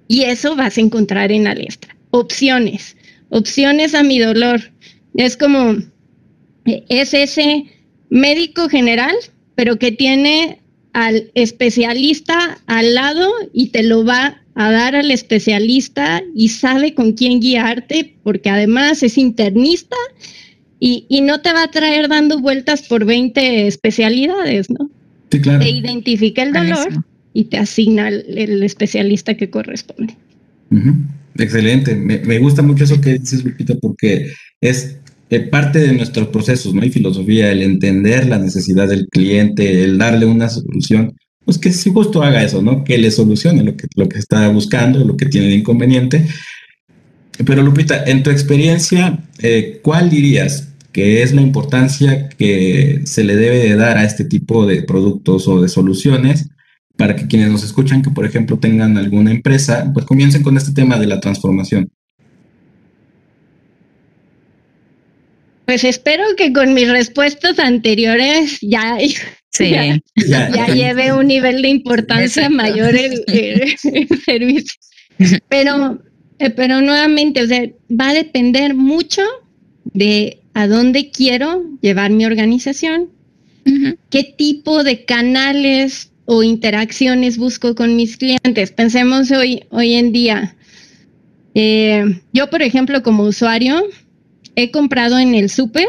Y 0.07 0.23
eso 0.23 0.55
vas 0.55 0.77
a 0.77 0.81
encontrar 0.81 1.31
en 1.31 1.47
Alestra. 1.47 1.95
Opciones 2.11 2.94
opciones 3.29 3.95
a 3.95 4.03
mi 4.03 4.19
dolor. 4.19 4.61
Es 5.15 5.37
como, 5.37 5.75
es 6.65 7.13
ese 7.13 7.65
médico 8.09 8.69
general, 8.69 9.15
pero 9.55 9.77
que 9.77 9.91
tiene 9.91 10.59
al 10.93 11.31
especialista 11.35 12.57
al 12.67 12.95
lado 12.95 13.29
y 13.53 13.67
te 13.67 13.83
lo 13.83 14.05
va 14.05 14.41
a 14.55 14.71
dar 14.71 14.95
al 14.95 15.11
especialista 15.11 16.23
y 16.33 16.49
sabe 16.49 16.93
con 16.93 17.11
quién 17.11 17.41
guiarte, 17.41 18.15
porque 18.23 18.49
además 18.49 19.03
es 19.03 19.17
internista 19.17 19.97
y, 20.79 21.05
no 21.21 21.41
te 21.41 21.51
va 21.51 21.63
a 21.63 21.71
traer 21.71 22.07
dando 22.07 22.39
vueltas 22.39 22.83
por 22.83 23.05
20 23.05 23.67
especialidades, 23.67 24.69
¿no? 24.69 24.89
Sí, 25.31 25.41
claro. 25.41 25.59
Te 25.59 25.69
identifica 25.69 26.43
el 26.43 26.53
dolor 26.53 27.03
y 27.33 27.45
te 27.45 27.57
asigna 27.57 28.07
el, 28.07 28.61
especialista 28.63 29.35
que 29.35 29.49
corresponde. 29.49 30.15
Excelente, 31.37 31.95
me, 31.95 32.39
gusta 32.39 32.61
mucho 32.61 32.85
eso 32.85 33.01
que 33.01 33.19
dices, 33.19 33.43
Lupita, 33.43 33.75
porque 33.75 34.31
es 34.61 34.97
eh, 35.29 35.41
parte 35.41 35.79
de 35.79 35.91
nuestros 35.91 36.29
procesos, 36.29 36.73
¿no? 36.73 36.85
Y 36.85 36.89
filosofía, 36.89 37.51
el 37.51 37.61
entender 37.61 38.27
la 38.27 38.39
necesidad 38.39 38.87
del 38.87 39.07
cliente, 39.07 39.83
el 39.83 39.97
darle 39.97 40.25
una 40.25 40.47
solución, 40.47 41.13
pues 41.43 41.57
que 41.57 41.73
si 41.73 41.91
justo 41.91 42.23
haga 42.23 42.43
eso, 42.43 42.61
¿no? 42.61 42.85
Que 42.85 42.97
le 42.97 43.11
solucione 43.11 43.63
lo 43.63 43.75
que, 43.75 43.87
está 44.17 44.47
buscando, 44.47 45.03
lo 45.03 45.17
que 45.17 45.25
tiene 45.25 45.47
de 45.47 45.55
inconveniente. 45.55 46.25
Pero 47.45 47.61
Lupita, 47.61 48.05
en 48.05 48.23
tu 48.23 48.29
experiencia, 48.29 49.19
eh, 49.39 49.79
¿cuál 49.83 50.09
dirías 50.09 50.69
que 50.93 51.21
es 51.21 51.33
la 51.33 51.41
importancia 51.41 52.29
que 52.29 53.01
se 53.03 53.25
le 53.25 53.35
debe 53.35 53.57
de 53.57 53.75
dar 53.75 53.97
a 53.97 54.05
este 54.05 54.23
tipo 54.23 54.65
de 54.65 54.83
productos 54.83 55.45
o 55.49 55.61
de 55.61 55.67
soluciones 55.67 56.47
para 56.97 57.15
que 57.15 57.27
quienes 57.27 57.51
nos 57.51 57.63
escuchan, 57.63 58.01
que 58.01 58.09
por 58.09 58.25
ejemplo 58.25 58.57
tengan 58.57 58.97
alguna 58.97 59.31
empresa, 59.31 59.89
pues 59.93 60.05
comiencen 60.05 60.43
con 60.43 60.57
este 60.57 60.73
tema 60.73 60.97
de 60.97 61.07
la 61.07 61.19
transformación. 61.19 61.89
Pues 65.65 65.83
espero 65.83 66.23
que 66.37 66.53
con 66.53 66.73
mis 66.73 66.89
respuestas 66.89 67.57
anteriores 67.59 68.59
ya, 68.61 68.97
ya, 69.59 70.67
lleve 70.67 71.11
un 71.11 71.27
nivel 71.27 71.61
de 71.61 71.69
importancia 71.69 72.49
mayor 72.49 72.95
el, 72.95 73.75
servicio. 74.25 74.73
Pero, 75.49 76.01
eh, 76.39 76.49
pero 76.51 76.81
nuevamente, 76.81 77.41
o 77.41 77.47
sea, 77.47 77.63
va 77.89 78.09
a 78.09 78.13
depender 78.13 78.75
mucho 78.75 79.21
de 79.85 80.39
a 80.53 80.67
dónde 80.67 81.09
quiero 81.09 81.63
llevar 81.81 82.11
mi 82.11 82.25
organización, 82.25 83.09
qué 84.11 84.23
tipo 84.37 84.83
de 84.83 85.05
canales 85.05 86.11
o 86.25 86.43
interacciones 86.43 87.37
busco 87.37 87.75
con 87.75 87.95
mis 87.95 88.17
clientes. 88.17 88.71
Pensemos 88.71 89.31
hoy, 89.31 89.63
hoy 89.69 89.93
en 89.93 90.11
día. 90.11 90.55
Eh, 91.53 92.21
yo, 92.33 92.49
por 92.49 92.61
ejemplo, 92.61 93.01
como 93.03 93.23
usuario, 93.23 93.83
he 94.55 94.71
comprado 94.71 95.17
en 95.19 95.35
el 95.35 95.49
súper 95.49 95.87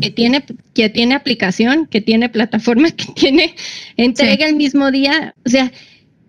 que, 0.00 0.10
tiene, 0.10 0.44
que 0.74 0.90
tiene 0.90 1.14
aplicación, 1.14 1.86
que 1.86 2.02
tiene 2.02 2.28
plataforma, 2.28 2.90
que 2.96 3.06
tiene 3.14 3.54
entrega 3.96 4.46
el 4.46 4.56
mismo 4.56 4.90
día. 4.90 5.34
O 5.46 5.48
sea, 5.48 5.72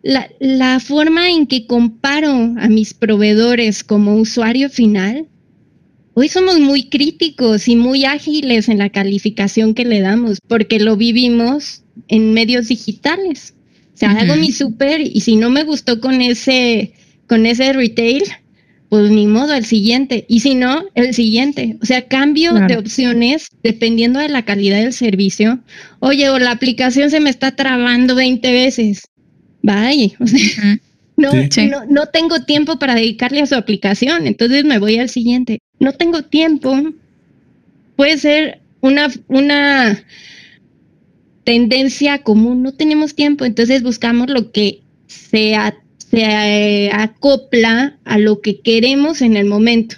la, 0.01 0.29
la 0.39 0.79
forma 0.79 1.29
en 1.29 1.47
que 1.47 1.67
comparo 1.67 2.29
a 2.29 2.67
mis 2.69 2.93
proveedores 2.93 3.83
como 3.83 4.15
usuario 4.15 4.69
final, 4.69 5.27
hoy 6.13 6.27
somos 6.29 6.59
muy 6.59 6.85
críticos 6.85 7.67
y 7.67 7.75
muy 7.75 8.05
ágiles 8.05 8.69
en 8.69 8.77
la 8.77 8.89
calificación 8.89 9.73
que 9.73 9.85
le 9.85 10.01
damos, 10.01 10.39
porque 10.47 10.79
lo 10.79 10.97
vivimos 10.97 11.83
en 12.07 12.33
medios 12.33 12.67
digitales. 12.67 13.53
O 13.93 13.97
sea, 13.97 14.11
hago 14.11 14.35
mi 14.35 14.51
súper 14.51 15.01
y 15.01 15.21
si 15.21 15.35
no 15.35 15.49
me 15.49 15.63
gustó 15.63 15.99
con 15.99 16.21
ese, 16.21 16.93
con 17.27 17.45
ese 17.45 17.73
retail, 17.73 18.23
pues 18.89 19.09
ni 19.09 19.25
modo, 19.25 19.53
el 19.55 19.65
siguiente. 19.65 20.25
Y 20.27 20.41
si 20.41 20.55
no, 20.55 20.83
el 20.93 21.15
siguiente. 21.15 21.77
O 21.81 21.85
sea, 21.85 22.07
cambio 22.07 22.53
de 22.53 22.77
opciones 22.77 23.47
dependiendo 23.63 24.19
de 24.19 24.29
la 24.29 24.45
calidad 24.45 24.77
del 24.77 24.93
servicio. 24.93 25.59
Oye, 25.99 26.29
o 26.29 26.37
la 26.37 26.51
aplicación 26.51 27.09
se 27.09 27.19
me 27.19 27.31
está 27.31 27.55
trabando 27.55 28.13
20 28.13 28.51
veces. 28.51 29.07
Vaya, 29.63 30.11
o 30.19 30.27
sea, 30.27 30.79
no, 31.15 31.31
no, 31.31 31.85
no 31.85 32.05
tengo 32.07 32.41
tiempo 32.41 32.79
para 32.79 32.95
dedicarle 32.95 33.41
a 33.41 33.45
su 33.45 33.55
aplicación, 33.55 34.27
entonces 34.27 34.65
me 34.65 34.79
voy 34.79 34.97
al 34.97 35.09
siguiente. 35.09 35.59
No 35.79 35.93
tengo 35.93 36.23
tiempo. 36.23 36.75
Puede 37.95 38.17
ser 38.17 38.61
una, 38.81 39.11
una 39.27 40.03
tendencia 41.43 42.23
común, 42.23 42.63
no 42.63 42.73
tenemos 42.73 43.15
tiempo, 43.15 43.45
entonces 43.45 43.83
buscamos 43.83 44.29
lo 44.29 44.51
que 44.51 44.81
se, 45.07 45.55
se 45.97 46.89
acopla 46.91 47.97
a 48.05 48.17
lo 48.17 48.41
que 48.41 48.61
queremos 48.61 49.21
en 49.21 49.37
el 49.37 49.45
momento. 49.45 49.97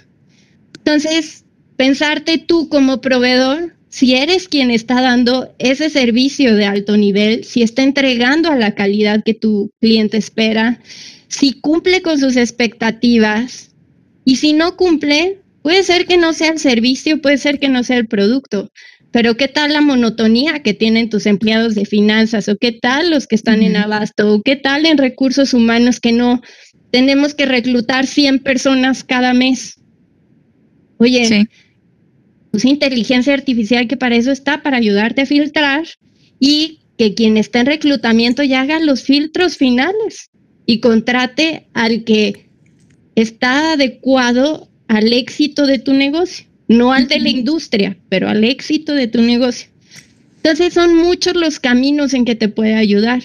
Entonces, 0.78 1.44
pensarte 1.76 2.38
tú 2.38 2.68
como 2.68 3.00
proveedor, 3.00 3.75
si 3.96 4.14
eres 4.14 4.46
quien 4.46 4.70
está 4.70 5.00
dando 5.00 5.54
ese 5.58 5.88
servicio 5.88 6.54
de 6.54 6.66
alto 6.66 6.98
nivel, 6.98 7.44
si 7.44 7.62
está 7.62 7.82
entregando 7.82 8.50
a 8.50 8.56
la 8.56 8.74
calidad 8.74 9.22
que 9.24 9.32
tu 9.32 9.70
cliente 9.80 10.18
espera, 10.18 10.82
si 11.28 11.54
cumple 11.54 12.02
con 12.02 12.20
sus 12.20 12.36
expectativas 12.36 13.70
y 14.26 14.36
si 14.36 14.52
no 14.52 14.76
cumple, 14.76 15.40
puede 15.62 15.82
ser 15.82 16.04
que 16.04 16.18
no 16.18 16.34
sea 16.34 16.50
el 16.50 16.58
servicio, 16.58 17.22
puede 17.22 17.38
ser 17.38 17.58
que 17.58 17.70
no 17.70 17.82
sea 17.84 17.96
el 17.96 18.06
producto, 18.06 18.70
pero 19.12 19.38
¿qué 19.38 19.48
tal 19.48 19.72
la 19.72 19.80
monotonía 19.80 20.62
que 20.62 20.74
tienen 20.74 21.08
tus 21.08 21.24
empleados 21.24 21.74
de 21.74 21.86
finanzas? 21.86 22.50
¿O 22.50 22.58
qué 22.58 22.72
tal 22.72 23.08
los 23.08 23.26
que 23.26 23.36
están 23.36 23.62
en 23.62 23.76
abasto? 23.76 24.30
¿O 24.30 24.42
qué 24.42 24.56
tal 24.56 24.84
en 24.84 24.98
recursos 24.98 25.54
humanos 25.54 26.00
que 26.00 26.12
no 26.12 26.42
tenemos 26.90 27.32
que 27.32 27.46
reclutar 27.46 28.06
100 28.06 28.40
personas 28.40 29.04
cada 29.04 29.32
mes? 29.32 29.80
Oye, 30.98 31.48
pues 32.56 32.72
inteligencia 32.72 33.34
artificial 33.34 33.86
que 33.86 33.96
para 33.96 34.16
eso 34.16 34.30
está, 34.30 34.62
para 34.62 34.76
ayudarte 34.76 35.22
a 35.22 35.26
filtrar 35.26 35.84
y 36.38 36.80
que 36.98 37.14
quien 37.14 37.36
está 37.36 37.60
en 37.60 37.66
reclutamiento 37.66 38.42
ya 38.42 38.62
haga 38.62 38.80
los 38.80 39.02
filtros 39.02 39.56
finales 39.56 40.30
y 40.64 40.80
contrate 40.80 41.68
al 41.74 42.04
que 42.04 42.48
está 43.14 43.72
adecuado 43.72 44.68
al 44.88 45.12
éxito 45.12 45.66
de 45.66 45.78
tu 45.78 45.92
negocio 45.92 46.46
no 46.68 46.92
al 46.92 47.08
de 47.08 47.20
la 47.20 47.28
industria, 47.28 47.96
pero 48.08 48.28
al 48.28 48.44
éxito 48.44 48.94
de 48.94 49.06
tu 49.06 49.22
negocio. 49.22 49.68
Entonces 50.36 50.74
son 50.74 50.96
muchos 50.96 51.34
los 51.34 51.58
caminos 51.58 52.14
en 52.14 52.24
que 52.24 52.34
te 52.34 52.48
puede 52.48 52.74
ayudar, 52.74 53.22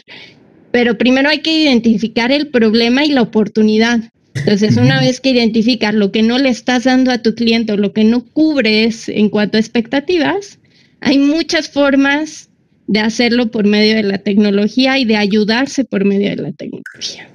pero 0.71 0.97
primero 0.97 1.29
hay 1.29 1.39
que 1.39 1.57
identificar 1.57 2.31
el 2.31 2.47
problema 2.47 3.05
y 3.05 3.09
la 3.09 3.21
oportunidad. 3.21 4.11
Entonces, 4.35 4.77
una 4.77 4.99
vez 4.99 5.19
que 5.19 5.31
identificas 5.31 5.93
lo 5.93 6.11
que 6.11 6.23
no 6.23 6.37
le 6.37 6.49
estás 6.49 6.85
dando 6.85 7.11
a 7.11 7.19
tu 7.19 7.35
cliente 7.35 7.73
o 7.73 7.77
lo 7.77 7.93
que 7.93 8.03
no 8.03 8.23
cubres 8.23 9.09
en 9.09 9.29
cuanto 9.29 9.57
a 9.57 9.59
expectativas, 9.59 10.59
hay 11.01 11.17
muchas 11.17 11.69
formas 11.69 12.49
de 12.87 12.99
hacerlo 12.99 13.51
por 13.51 13.65
medio 13.65 13.95
de 13.95 14.03
la 14.03 14.17
tecnología 14.17 14.97
y 14.99 15.05
de 15.05 15.17
ayudarse 15.17 15.83
por 15.83 16.05
medio 16.05 16.29
de 16.29 16.35
la 16.37 16.51
tecnología. 16.51 17.30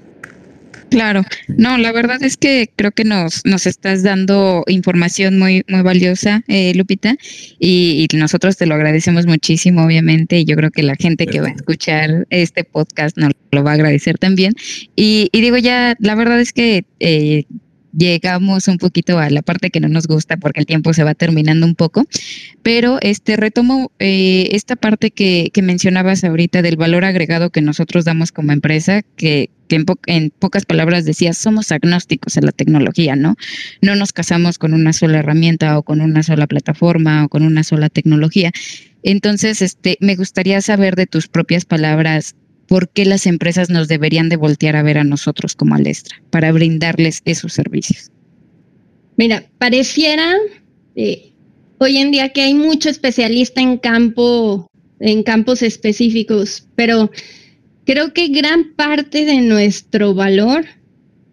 Claro, 0.90 1.22
no, 1.48 1.78
la 1.78 1.92
verdad 1.92 2.22
es 2.22 2.36
que 2.36 2.70
creo 2.74 2.92
que 2.92 3.04
nos, 3.04 3.44
nos 3.44 3.66
estás 3.66 4.02
dando 4.02 4.64
información 4.68 5.38
muy, 5.38 5.64
muy 5.68 5.82
valiosa, 5.82 6.44
eh, 6.46 6.72
Lupita, 6.74 7.16
y, 7.58 8.06
nosotros 8.14 8.56
te 8.56 8.66
lo 8.66 8.74
agradecemos 8.74 9.26
muchísimo, 9.26 9.84
obviamente, 9.84 10.38
y 10.38 10.44
yo 10.44 10.56
creo 10.56 10.70
que 10.70 10.82
la 10.82 10.94
gente 10.94 11.26
que 11.26 11.40
va 11.40 11.48
a 11.48 11.52
escuchar 11.52 12.26
este 12.30 12.64
podcast 12.64 13.18
nos 13.18 13.32
lo 13.50 13.62
va 13.62 13.72
a 13.72 13.74
agradecer 13.74 14.16
también. 14.16 14.54
Y, 14.94 15.28
digo 15.32 15.56
ya, 15.58 15.96
la 15.98 16.14
verdad 16.14 16.40
es 16.40 16.52
que 16.52 16.86
eh, 17.00 17.44
llegamos 17.92 18.68
un 18.68 18.78
poquito 18.78 19.18
a 19.18 19.28
la 19.28 19.42
parte 19.42 19.70
que 19.70 19.80
no 19.80 19.88
nos 19.88 20.06
gusta 20.06 20.36
porque 20.36 20.60
el 20.60 20.66
tiempo 20.66 20.94
se 20.94 21.04
va 21.04 21.14
terminando 21.14 21.66
un 21.66 21.74
poco, 21.74 22.04
pero 22.62 22.98
este 23.02 23.36
retomo 23.36 23.90
eh, 23.98 24.48
esta 24.52 24.76
parte 24.76 25.10
que, 25.10 25.50
que, 25.52 25.62
mencionabas 25.62 26.24
ahorita 26.24 26.62
del 26.62 26.76
valor 26.76 27.04
agregado 27.04 27.50
que 27.50 27.60
nosotros 27.60 28.04
damos 28.04 28.32
como 28.32 28.52
empresa, 28.52 29.02
que, 29.16 29.50
que 29.66 29.76
en, 29.76 29.84
en, 30.06 30.30
pocas 30.30 30.64
palabras 30.64 31.04
decías, 31.04 31.36
somos 31.38 31.72
agnósticos 31.72 32.36
en 32.36 32.46
la 32.46 32.52
tecnología, 32.52 33.16
¿no? 33.16 33.36
No 33.82 33.96
nos 33.96 34.12
casamos 34.12 34.58
con 34.58 34.74
una 34.74 34.92
sola 34.92 35.18
herramienta 35.18 35.78
o 35.78 35.82
con 35.82 36.00
una 36.00 36.22
sola 36.22 36.46
plataforma 36.46 37.24
o 37.24 37.28
con 37.28 37.42
una 37.42 37.64
sola 37.64 37.88
tecnología. 37.88 38.52
Entonces, 39.02 39.62
este, 39.62 39.98
me 40.00 40.16
gustaría 40.16 40.60
saber 40.60 40.96
de 40.96 41.06
tus 41.06 41.28
propias 41.28 41.64
palabras 41.64 42.34
por 42.66 42.88
qué 42.88 43.04
las 43.04 43.26
empresas 43.26 43.70
nos 43.70 43.88
deberían 43.88 44.28
de 44.28 44.36
voltear 44.36 44.76
a 44.76 44.82
ver 44.82 44.98
a 44.98 45.04
nosotros 45.04 45.54
como 45.54 45.74
Alestra 45.74 46.20
para 46.30 46.52
brindarles 46.52 47.22
esos 47.24 47.52
servicios. 47.52 48.10
Mira, 49.16 49.44
pareciera 49.58 50.34
eh, 50.94 51.32
hoy 51.78 51.98
en 51.98 52.10
día 52.10 52.30
que 52.30 52.42
hay 52.42 52.54
mucho 52.54 52.88
especialista 52.88 53.60
en 53.60 53.78
campo, 53.78 54.70
en 55.00 55.22
campos 55.22 55.62
específicos, 55.62 56.66
pero 56.74 57.10
creo 57.86 58.12
que 58.12 58.28
gran 58.28 58.74
parte 58.74 59.24
de 59.24 59.40
nuestro 59.40 60.12
valor 60.12 60.66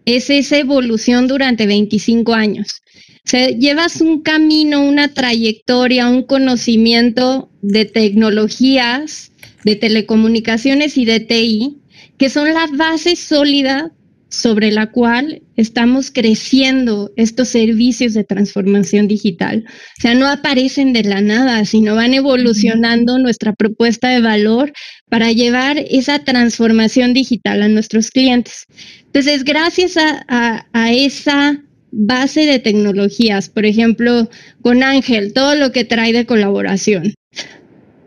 es 0.06 0.30
esa 0.30 0.56
evolución 0.56 1.26
durante 1.26 1.66
25 1.66 2.32
años. 2.32 2.82
O 3.26 3.48
llevas 3.58 4.00
un 4.00 4.20
camino, 4.20 4.82
una 4.82 5.12
trayectoria, 5.12 6.08
un 6.08 6.22
conocimiento 6.22 7.50
de 7.62 7.84
tecnologías, 7.84 9.32
de 9.64 9.76
telecomunicaciones 9.76 10.96
y 10.96 11.04
de 11.04 11.20
TI, 11.20 11.78
que 12.18 12.30
son 12.30 12.52
la 12.52 12.66
base 12.66 13.16
sólida 13.16 13.90
sobre 14.34 14.70
la 14.70 14.90
cual 14.90 15.42
estamos 15.56 16.10
creciendo 16.10 17.12
estos 17.16 17.48
servicios 17.48 18.14
de 18.14 18.24
transformación 18.24 19.08
digital. 19.08 19.64
O 19.66 20.00
sea, 20.00 20.14
no 20.14 20.28
aparecen 20.28 20.92
de 20.92 21.04
la 21.04 21.20
nada, 21.20 21.64
sino 21.64 21.94
van 21.94 22.14
evolucionando 22.14 23.18
nuestra 23.18 23.52
propuesta 23.52 24.08
de 24.08 24.20
valor 24.20 24.72
para 25.08 25.32
llevar 25.32 25.78
esa 25.90 26.24
transformación 26.24 27.14
digital 27.14 27.62
a 27.62 27.68
nuestros 27.68 28.10
clientes. 28.10 28.64
Entonces, 29.06 29.44
gracias 29.44 29.96
a, 29.96 30.66
a 30.72 30.92
esa 30.92 31.62
base 31.92 32.46
de 32.46 32.58
tecnologías, 32.58 33.48
por 33.48 33.64
ejemplo, 33.64 34.28
con 34.62 34.82
Ángel, 34.82 35.32
todo 35.32 35.54
lo 35.54 35.70
que 35.70 35.84
trae 35.84 36.12
de 36.12 36.26
colaboración, 36.26 37.14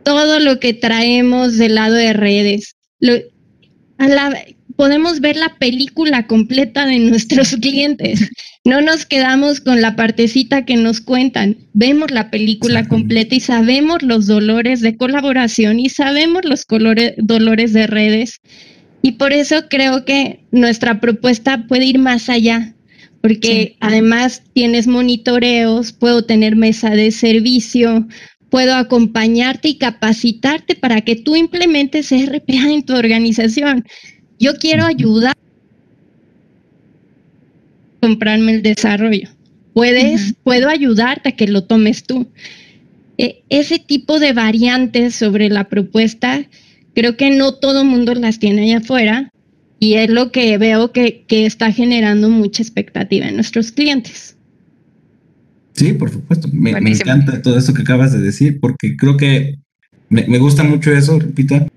todo 0.04 0.40
lo 0.40 0.60
que 0.60 0.74
traemos 0.74 1.58
del 1.58 1.76
lado 1.76 1.96
de 1.96 2.14
redes. 2.14 2.76
Podemos 4.78 5.20
ver 5.20 5.36
la 5.36 5.56
película 5.58 6.28
completa 6.28 6.86
de 6.86 7.00
nuestros 7.00 7.56
clientes. 7.62 8.30
No 8.64 8.80
nos 8.80 9.06
quedamos 9.06 9.60
con 9.60 9.82
la 9.82 9.96
partecita 9.96 10.64
que 10.64 10.78
nos 10.78 11.02
cuentan. 11.02 11.58
Vemos 11.74 12.12
la 12.12 12.30
película 12.30 12.88
completa 12.88 13.36
y 13.36 13.40
sabemos 13.42 14.04
los 14.04 14.28
dolores 14.28 14.80
de 14.82 14.96
colaboración 14.96 15.80
y 15.80 15.90
sabemos 15.90 16.46
los 16.46 16.64
colores, 16.64 17.14
dolores 17.18 17.74
de 17.74 17.88
redes. 17.88 18.40
Y 19.02 19.14
por 19.14 19.34
eso 19.34 19.68
creo 19.70 20.06
que 20.06 20.40
nuestra 20.52 21.00
propuesta 21.00 21.66
puede 21.68 21.86
ir 21.86 21.98
más 21.98 22.30
allá, 22.30 22.74
porque 23.22 23.78
además 23.80 24.44
tienes 24.54 24.88
monitoreos, 24.88 25.94
puedo 25.94 26.26
tener 26.26 26.56
mesa 26.56 26.90
de 26.92 27.12
servicio, 27.12 28.08
puedo 28.50 28.76
acompañarte 28.76 29.70
y 29.70 29.78
capacitarte 29.78 30.76
para 30.76 31.02
que 31.02 31.16
tú 31.16 31.36
implementes 31.36 32.12
RPA 32.12 32.72
en 32.72 32.84
tu 32.84 32.96
organización. 32.96 33.86
Yo 34.40 34.56
quiero 34.56 34.86
ayudar 34.86 35.36
a 38.02 38.08
comprarme 38.08 38.54
el 38.56 38.62
desarrollo. 38.62 39.30
Puedes, 39.74 40.34
puedo 40.44 40.70
ayudarte 40.70 41.30
a 41.30 41.32
que 41.34 41.48
lo 41.48 41.64
tomes 41.64 42.04
tú. 42.04 42.28
E, 43.18 43.44
ese 43.50 43.80
tipo 43.80 44.20
de 44.20 44.34
variantes 44.34 45.16
sobre 45.16 45.50
la 45.50 45.66
propuesta, 45.66 46.46
creo 46.94 47.18
que 47.18 47.32
no 47.32 47.54
todo 47.54 47.82
el 47.82 47.88
mundo 47.88 48.14
las 48.16 48.40
tiene 48.40 48.64
allá 48.64 48.78
afuera 48.78 49.32
y 49.80 49.94
es 49.96 50.10
lo 50.10 50.32
que 50.32 50.58
veo 50.58 50.92
que, 50.92 51.26
que 51.28 51.46
está 51.46 51.72
generando 51.72 52.30
mucha 52.30 52.64
expectativa 52.64 53.28
en 53.28 53.36
nuestros 53.36 53.72
clientes. 53.72 54.38
Sí, 55.78 55.94
por 55.94 56.10
supuesto. 56.10 56.50
Me, 56.52 56.72
encanta 56.72 57.42
todo 57.42 57.58
eso 57.58 57.74
que 57.74 57.84
acabas 57.84 58.12
de 58.12 58.20
decir 58.20 58.60
porque 58.60 58.98
creo 58.98 59.16
que 59.16 59.60
me, 60.10 60.40
gusta 60.40 60.64
mucho 60.64 60.92
eso, 60.92 61.20
Rupita. 61.20 61.68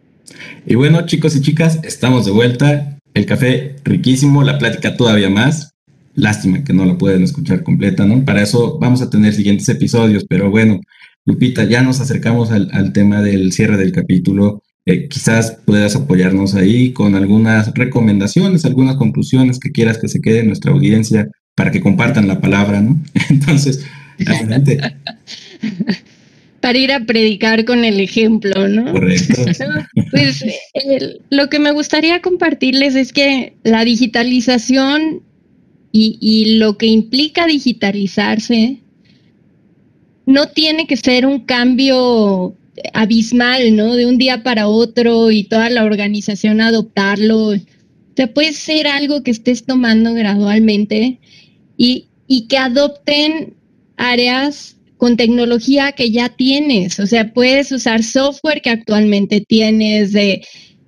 Y 0.66 0.74
bueno, 0.74 1.06
chicos 1.06 1.36
y 1.36 1.40
chicas, 1.40 1.80
estamos 1.82 2.26
de 2.26 2.32
vuelta. 2.32 2.98
El 3.14 3.26
café 3.26 3.76
riquísimo, 3.84 4.42
la 4.42 4.58
plática 4.58 4.96
todavía 4.96 5.30
más. 5.30 5.74
Lástima 6.14 6.64
que 6.64 6.72
no 6.72 6.84
la 6.84 6.98
pueden 6.98 7.22
escuchar 7.22 7.62
completa, 7.62 8.04
¿no? 8.04 8.24
Para 8.24 8.42
eso 8.42 8.78
vamos 8.78 9.02
a 9.02 9.10
tener 9.10 9.32
siguientes 9.32 9.68
episodios, 9.68 10.24
pero 10.28 10.50
bueno, 10.50 10.80
Lupita, 11.24 11.64
ya 11.64 11.82
nos 11.82 12.00
acercamos 12.00 12.50
al, 12.50 12.92
tema 12.92 13.22
del 13.22 13.52
cierre 13.52 13.76
del 13.76 13.92
capítulo. 13.92 14.62
Eh, 14.86 15.08
quizás 15.08 15.58
puedas 15.64 15.94
apoyarnos 15.94 16.54
ahí 16.54 16.92
con 16.92 17.14
algunas 17.14 17.72
recomendaciones, 17.74 18.64
algunas 18.64 18.96
conclusiones 18.96 19.58
que 19.58 19.70
quieras 19.70 19.98
que 19.98 20.08
se 20.08 20.20
quede 20.20 20.40
en 20.40 20.48
nuestra 20.48 20.72
audiencia 20.72 21.28
para 21.54 21.70
que 21.70 21.80
compartan 21.80 22.26
la 22.26 22.40
palabra, 22.40 22.80
¿no? 22.80 23.00
Entonces, 23.28 23.84
adelante. 24.26 24.80
Para 26.60 26.78
ir 26.78 26.92
a 26.92 27.04
predicar 27.04 27.64
con 27.64 27.84
el 27.84 28.00
ejemplo, 28.00 28.68
¿no? 28.68 28.92
Correcto. 28.92 29.42
Pues 30.10 30.44
lo 31.30 31.48
que 31.48 31.60
me 31.60 31.70
gustaría 31.70 32.20
compartirles 32.20 32.96
es 32.96 33.12
que 33.12 33.54
la 33.62 33.84
digitalización 33.84 35.22
y, 35.92 36.18
y 36.20 36.56
lo 36.56 36.76
que 36.78 36.86
implica 36.86 37.46
digitalizarse 37.46 38.80
no 40.26 40.48
tiene 40.48 40.86
que 40.86 40.96
ser 40.96 41.26
un 41.26 41.40
cambio 41.40 42.56
abismal, 42.92 43.76
¿no? 43.76 43.94
De 43.94 44.06
un 44.06 44.18
día 44.18 44.42
para 44.42 44.68
otro 44.68 45.30
y 45.30 45.44
toda 45.44 45.70
la 45.70 45.84
organización 45.84 46.60
adoptarlo. 46.60 47.48
O 47.48 47.56
sea, 48.16 48.32
puede 48.32 48.52
ser 48.52 48.86
algo 48.86 49.22
que 49.22 49.30
estés 49.30 49.64
tomando 49.64 50.14
gradualmente 50.14 51.18
y, 51.76 52.06
que 52.48 52.58
adopten 52.58 53.54
áreas 53.96 54.76
con 55.00 55.16
tecnología 55.16 55.92
que 55.92 56.10
ya 56.10 56.28
tienes. 56.28 57.00
O 57.00 57.06
sea, 57.06 57.32
puedes 57.32 57.72
usar 57.72 58.04
software 58.04 58.60
que 58.60 58.68
actualmente 58.68 59.40
tienes 59.40 60.12
de 60.12 60.42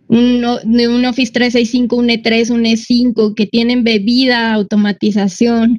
un, 0.07 0.45
de 0.65 0.89
un 0.89 1.05
Office 1.07 1.33
365, 1.33 1.97
un 1.97 2.09
E3, 2.09 2.51
un 2.51 2.65
E5, 2.65 3.35
que 3.35 3.47
tienen 3.47 3.85
bebida, 3.85 4.53
automatización. 4.53 5.79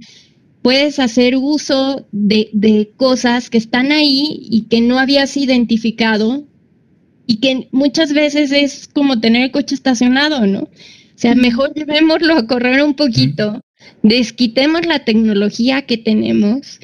Puedes 0.63 0.97
hacer 0.97 1.35
uso 1.37 2.07
de, 2.11 2.49
de 2.53 2.91
cosas 2.97 3.51
que 3.51 3.59
están 3.59 3.91
ahí 3.91 4.39
y 4.49 4.63
que 4.63 4.81
no 4.81 4.97
habías 4.97 5.37
identificado 5.37 6.43
y 7.27 7.37
que 7.37 7.67
muchas 7.71 8.13
veces 8.13 8.51
es 8.51 8.87
como 8.87 9.19
tener 9.19 9.43
el 9.43 9.51
coche 9.51 9.75
estacionado, 9.75 10.47
¿no? 10.47 10.61
O 10.61 11.17
sea, 11.23 11.35
mejor 11.35 11.71
llevémoslo 11.75 12.35
a 12.35 12.47
correr 12.47 12.81
un 12.81 12.95
poquito 12.95 13.61
desquitemos 14.01 14.85
la 14.85 15.05
tecnología 15.05 15.83
que 15.83 15.97
tenemos 15.97 16.79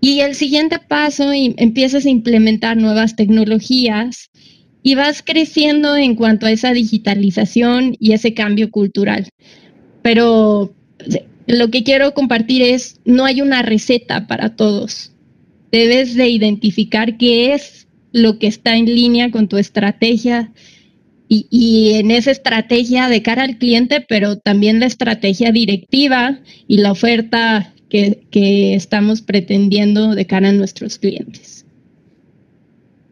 y 0.00 0.20
el 0.20 0.34
siguiente 0.34 0.78
paso 0.78 1.32
empiezas 1.32 2.06
a 2.06 2.10
implementar 2.10 2.76
nuevas 2.76 3.16
tecnologías 3.16 4.30
y 4.82 4.94
vas 4.94 5.22
creciendo 5.22 5.96
en 5.96 6.14
cuanto 6.14 6.46
a 6.46 6.52
esa 6.52 6.72
digitalización 6.72 7.96
y 7.98 8.12
ese 8.12 8.32
cambio 8.32 8.70
cultural. 8.70 9.28
Pero 10.02 10.72
lo 11.46 11.70
que 11.70 11.82
quiero 11.82 12.14
compartir 12.14 12.62
es, 12.62 13.00
no 13.04 13.24
hay 13.24 13.40
una 13.40 13.62
receta 13.62 14.26
para 14.26 14.54
todos. 14.54 15.12
Debes 15.72 16.14
de 16.14 16.28
identificar 16.28 17.16
qué 17.16 17.54
es 17.54 17.88
lo 18.12 18.38
que 18.38 18.46
está 18.46 18.76
en 18.76 18.86
línea 18.86 19.30
con 19.30 19.48
tu 19.48 19.56
estrategia 19.58 20.52
y, 21.28 21.90
en 21.94 22.10
esa 22.10 22.30
estrategia 22.30 23.08
de 23.08 23.22
cara 23.22 23.42
al 23.42 23.58
cliente, 23.58 24.04
pero 24.08 24.38
también 24.38 24.80
la 24.80 24.86
estrategia 24.86 25.52
directiva 25.52 26.40
y 26.66 26.78
la 26.78 26.92
oferta 26.92 27.74
que, 27.88 28.74
estamos 28.74 29.22
pretendiendo 29.22 30.14
de 30.14 30.26
cara 30.26 30.50
a 30.50 30.52
nuestros 30.52 30.98
clientes. 30.98 31.64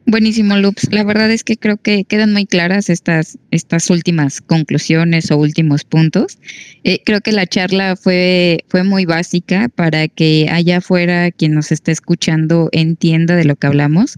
Buenísimo, 0.09 0.57
Loops. 0.57 0.89
La 0.93 1.03
verdad 1.03 1.33
es 1.33 1.43
que 1.43 1.57
creo 1.57 1.79
que 1.79 2.05
quedan 2.05 2.33
muy 2.33 2.47
claras 2.47 2.91
estas, 2.91 3.39
estas 3.51 3.91
últimas 3.91 4.41
conclusiones 4.41 5.33
o 5.33 5.37
últimos 5.37 5.83
puntos. 5.83 6.39
Eh, 6.85 7.01
creo 7.05 7.21
que 7.21 7.33
la 7.33 7.47
charla 7.47 7.97
fue, 7.97 8.65
fue 8.69 8.85
muy 8.85 9.05
básica 9.05 9.69
para 9.69 10.07
que 10.07 10.49
allá 10.49 10.77
afuera 10.77 11.33
quien 11.33 11.55
nos 11.55 11.73
está 11.73 11.91
escuchando 11.91 12.69
entienda 12.71 13.35
de 13.35 13.45
lo 13.45 13.57
que 13.57 13.67
hablamos 13.67 14.17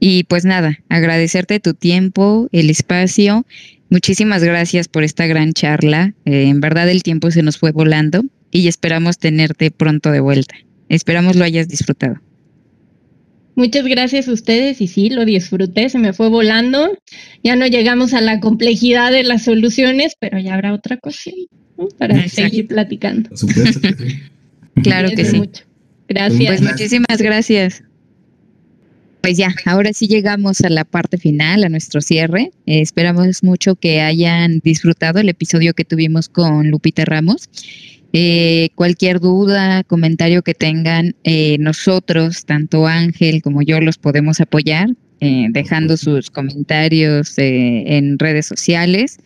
y 0.00 0.24
pues 0.24 0.44
nada, 0.44 0.78
agradecerte 0.88 1.60
tu 1.60 1.74
tiempo, 1.74 2.48
el 2.52 2.70
espacio. 2.70 3.44
Muchísimas 3.90 4.44
gracias 4.44 4.88
por 4.88 5.02
esta 5.02 5.26
gran 5.26 5.52
charla. 5.52 6.14
Eh, 6.24 6.44
en 6.48 6.60
verdad 6.60 6.88
el 6.88 7.02
tiempo 7.02 7.30
se 7.30 7.42
nos 7.42 7.58
fue 7.58 7.72
volando 7.72 8.24
y 8.50 8.68
esperamos 8.68 9.18
tenerte 9.18 9.70
pronto 9.70 10.10
de 10.10 10.20
vuelta. 10.20 10.56
Esperamos 10.88 11.36
lo 11.36 11.44
hayas 11.44 11.68
disfrutado. 11.68 12.20
Muchas 13.54 13.84
gracias 13.86 14.28
a 14.28 14.32
ustedes 14.32 14.80
y 14.80 14.86
sí, 14.86 15.10
lo 15.10 15.24
disfruté, 15.24 15.88
se 15.88 15.98
me 15.98 16.12
fue 16.12 16.28
volando. 16.28 16.96
Ya 17.42 17.56
no 17.56 17.66
llegamos 17.66 18.14
a 18.14 18.20
la 18.20 18.38
complejidad 18.38 19.10
de 19.10 19.24
las 19.24 19.42
soluciones, 19.42 20.14
pero 20.20 20.38
ya 20.38 20.54
habrá 20.54 20.72
otra 20.72 20.96
cosa 20.96 21.32
para 21.98 22.28
seguir 22.28 22.68
platicando. 22.68 23.30
Claro 24.82 25.08
que 25.10 25.24
sí. 25.24 25.42
Gracias. 26.08 26.46
Pues 26.46 26.62
muchísimas 26.62 27.18
gracias. 27.20 27.82
Pues 29.20 29.36
ya, 29.36 29.52
ahora 29.64 29.92
sí 29.92 30.06
llegamos 30.06 30.60
a 30.60 30.70
la 30.70 30.84
parte 30.84 31.18
final, 31.18 31.64
a 31.64 31.68
nuestro 31.68 32.00
cierre. 32.00 32.52
Eh, 32.66 32.80
esperamos 32.80 33.42
mucho 33.42 33.74
que 33.74 34.00
hayan 34.02 34.60
disfrutado 34.60 35.18
el 35.18 35.28
episodio 35.28 35.74
que 35.74 35.84
tuvimos 35.84 36.28
con 36.28 36.70
Lupita 36.70 37.04
Ramos. 37.04 37.50
Eh, 38.12 38.70
cualquier 38.74 39.20
duda, 39.20 39.84
comentario 39.84 40.42
que 40.42 40.54
tengan, 40.54 41.14
eh, 41.24 41.56
nosotros, 41.60 42.46
tanto 42.46 42.86
Ángel 42.86 43.42
como 43.42 43.62
yo, 43.62 43.80
los 43.80 43.98
podemos 43.98 44.40
apoyar 44.40 44.88
dejando 45.20 45.96
sus 45.96 46.30
comentarios 46.30 47.34
en 47.38 48.20
redes 48.20 48.46
sociales 48.46 49.18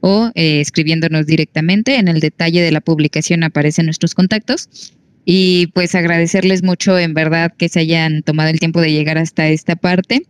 o 0.00 0.30
escribiéndonos 0.34 1.26
directamente. 1.26 1.98
En 1.98 2.08
el 2.08 2.20
detalle 2.20 2.62
de 2.62 2.72
la 2.72 2.80
publicación 2.80 3.44
aparecen 3.44 3.84
nuestros 3.84 4.14
contactos 4.14 4.94
y 5.24 5.68
pues 5.68 5.94
agradecerles 5.94 6.62
mucho 6.62 6.98
en 6.98 7.14
verdad 7.14 7.52
que 7.56 7.68
se 7.68 7.80
hayan 7.80 8.22
tomado 8.22 8.50
el 8.50 8.60
tiempo 8.60 8.80
de 8.80 8.92
llegar 8.92 9.18
hasta 9.18 9.48
esta 9.48 9.76
parte. 9.76 10.26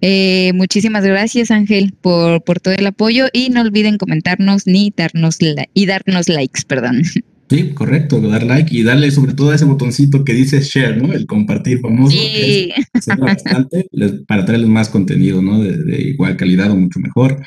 Eh, 0.00 0.52
muchísimas 0.54 1.04
gracias 1.04 1.50
Ángel 1.50 1.94
por, 1.98 2.42
por 2.44 2.60
todo 2.60 2.74
el 2.74 2.86
apoyo 2.86 3.28
y 3.32 3.48
no 3.48 3.62
olviden 3.62 3.96
comentarnos 3.96 4.66
ni 4.66 4.92
darnos 4.94 5.38
y 5.72 5.86
darnos 5.86 6.28
likes, 6.28 6.62
perdón. 6.66 7.02
Sí, 7.48 7.70
correcto, 7.70 8.20
dar 8.20 8.42
like 8.42 8.74
y 8.74 8.82
darle 8.82 9.10
sobre 9.10 9.34
todo 9.34 9.50
a 9.50 9.54
ese 9.54 9.66
botoncito 9.66 10.24
que 10.24 10.32
dice 10.32 10.60
share, 10.60 10.96
¿no? 10.96 11.12
El 11.12 11.26
compartir 11.26 11.80
famoso. 11.80 12.16
Sí. 12.16 12.70
bastante 13.18 13.86
para 14.26 14.44
traerles 14.44 14.70
más 14.70 14.88
contenido, 14.88 15.42
¿no? 15.42 15.62
De, 15.62 16.00
igual 16.00 16.36
calidad 16.36 16.70
o 16.70 16.76
mucho 16.76 17.00
mejor. 17.00 17.42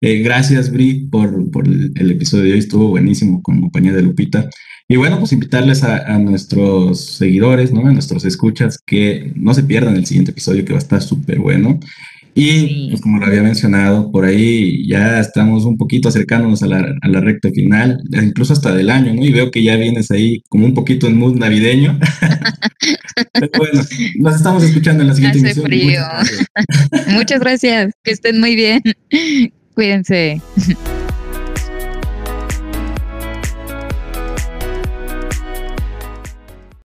Eh, 0.00 0.20
gracias, 0.20 0.72
Bri, 0.72 1.06
por, 1.10 1.50
por 1.50 1.68
el, 1.68 1.92
el, 1.94 2.10
episodio 2.10 2.44
de 2.44 2.52
hoy. 2.52 2.58
Estuvo 2.58 2.88
buenísimo 2.88 3.42
con 3.42 3.60
compañía 3.60 3.92
de 3.92 4.02
Lupita. 4.02 4.48
Y 4.92 4.96
bueno, 4.96 5.18
pues 5.18 5.32
invitarles 5.32 5.84
a, 5.84 6.18
nuestros 6.18 7.00
seguidores, 7.00 7.72
¿no? 7.72 7.86
A 7.86 7.92
nuestros 7.92 8.26
escuchas 8.26 8.78
que 8.84 9.32
no 9.36 9.54
se 9.54 9.62
pierdan 9.62 9.96
el 9.96 10.04
siguiente 10.04 10.32
episodio 10.32 10.64
que 10.64 10.72
va 10.74 10.78
a 10.78 10.82
estar 10.82 11.00
súper 11.00 11.38
bueno. 11.38 11.80
Y 12.34 12.88
pues 12.88 13.00
como 13.02 13.18
lo 13.18 13.26
había 13.26 13.42
mencionado, 13.42 14.10
por 14.10 14.24
ahí 14.24 14.86
ya 14.88 15.20
estamos 15.20 15.64
un 15.64 15.76
poquito 15.76 16.08
acercándonos 16.08 16.62
a 16.62 16.66
la, 16.66 16.94
a 17.02 17.08
la, 17.08 17.20
recta 17.20 17.50
final, 17.50 18.02
incluso 18.10 18.54
hasta 18.54 18.74
del 18.74 18.88
año, 18.88 19.12
¿no? 19.12 19.22
Y 19.24 19.32
veo 19.32 19.50
que 19.50 19.62
ya 19.62 19.76
vienes 19.76 20.10
ahí 20.10 20.42
como 20.48 20.64
un 20.64 20.72
poquito 20.72 21.06
en 21.06 21.18
mood 21.18 21.36
navideño. 21.36 21.98
Pero 23.32 23.50
bueno, 23.58 23.82
nos 24.16 24.36
estamos 24.36 24.62
escuchando 24.62 25.02
en 25.02 25.08
la 25.08 25.14
siguiente 25.14 25.50
Hace. 25.50 25.60
Frío. 25.60 26.02
Muchas 27.08 27.40
gracias, 27.40 27.92
que 28.02 28.12
estén 28.12 28.40
muy 28.40 28.56
bien. 28.56 28.82
Cuídense. 29.74 30.40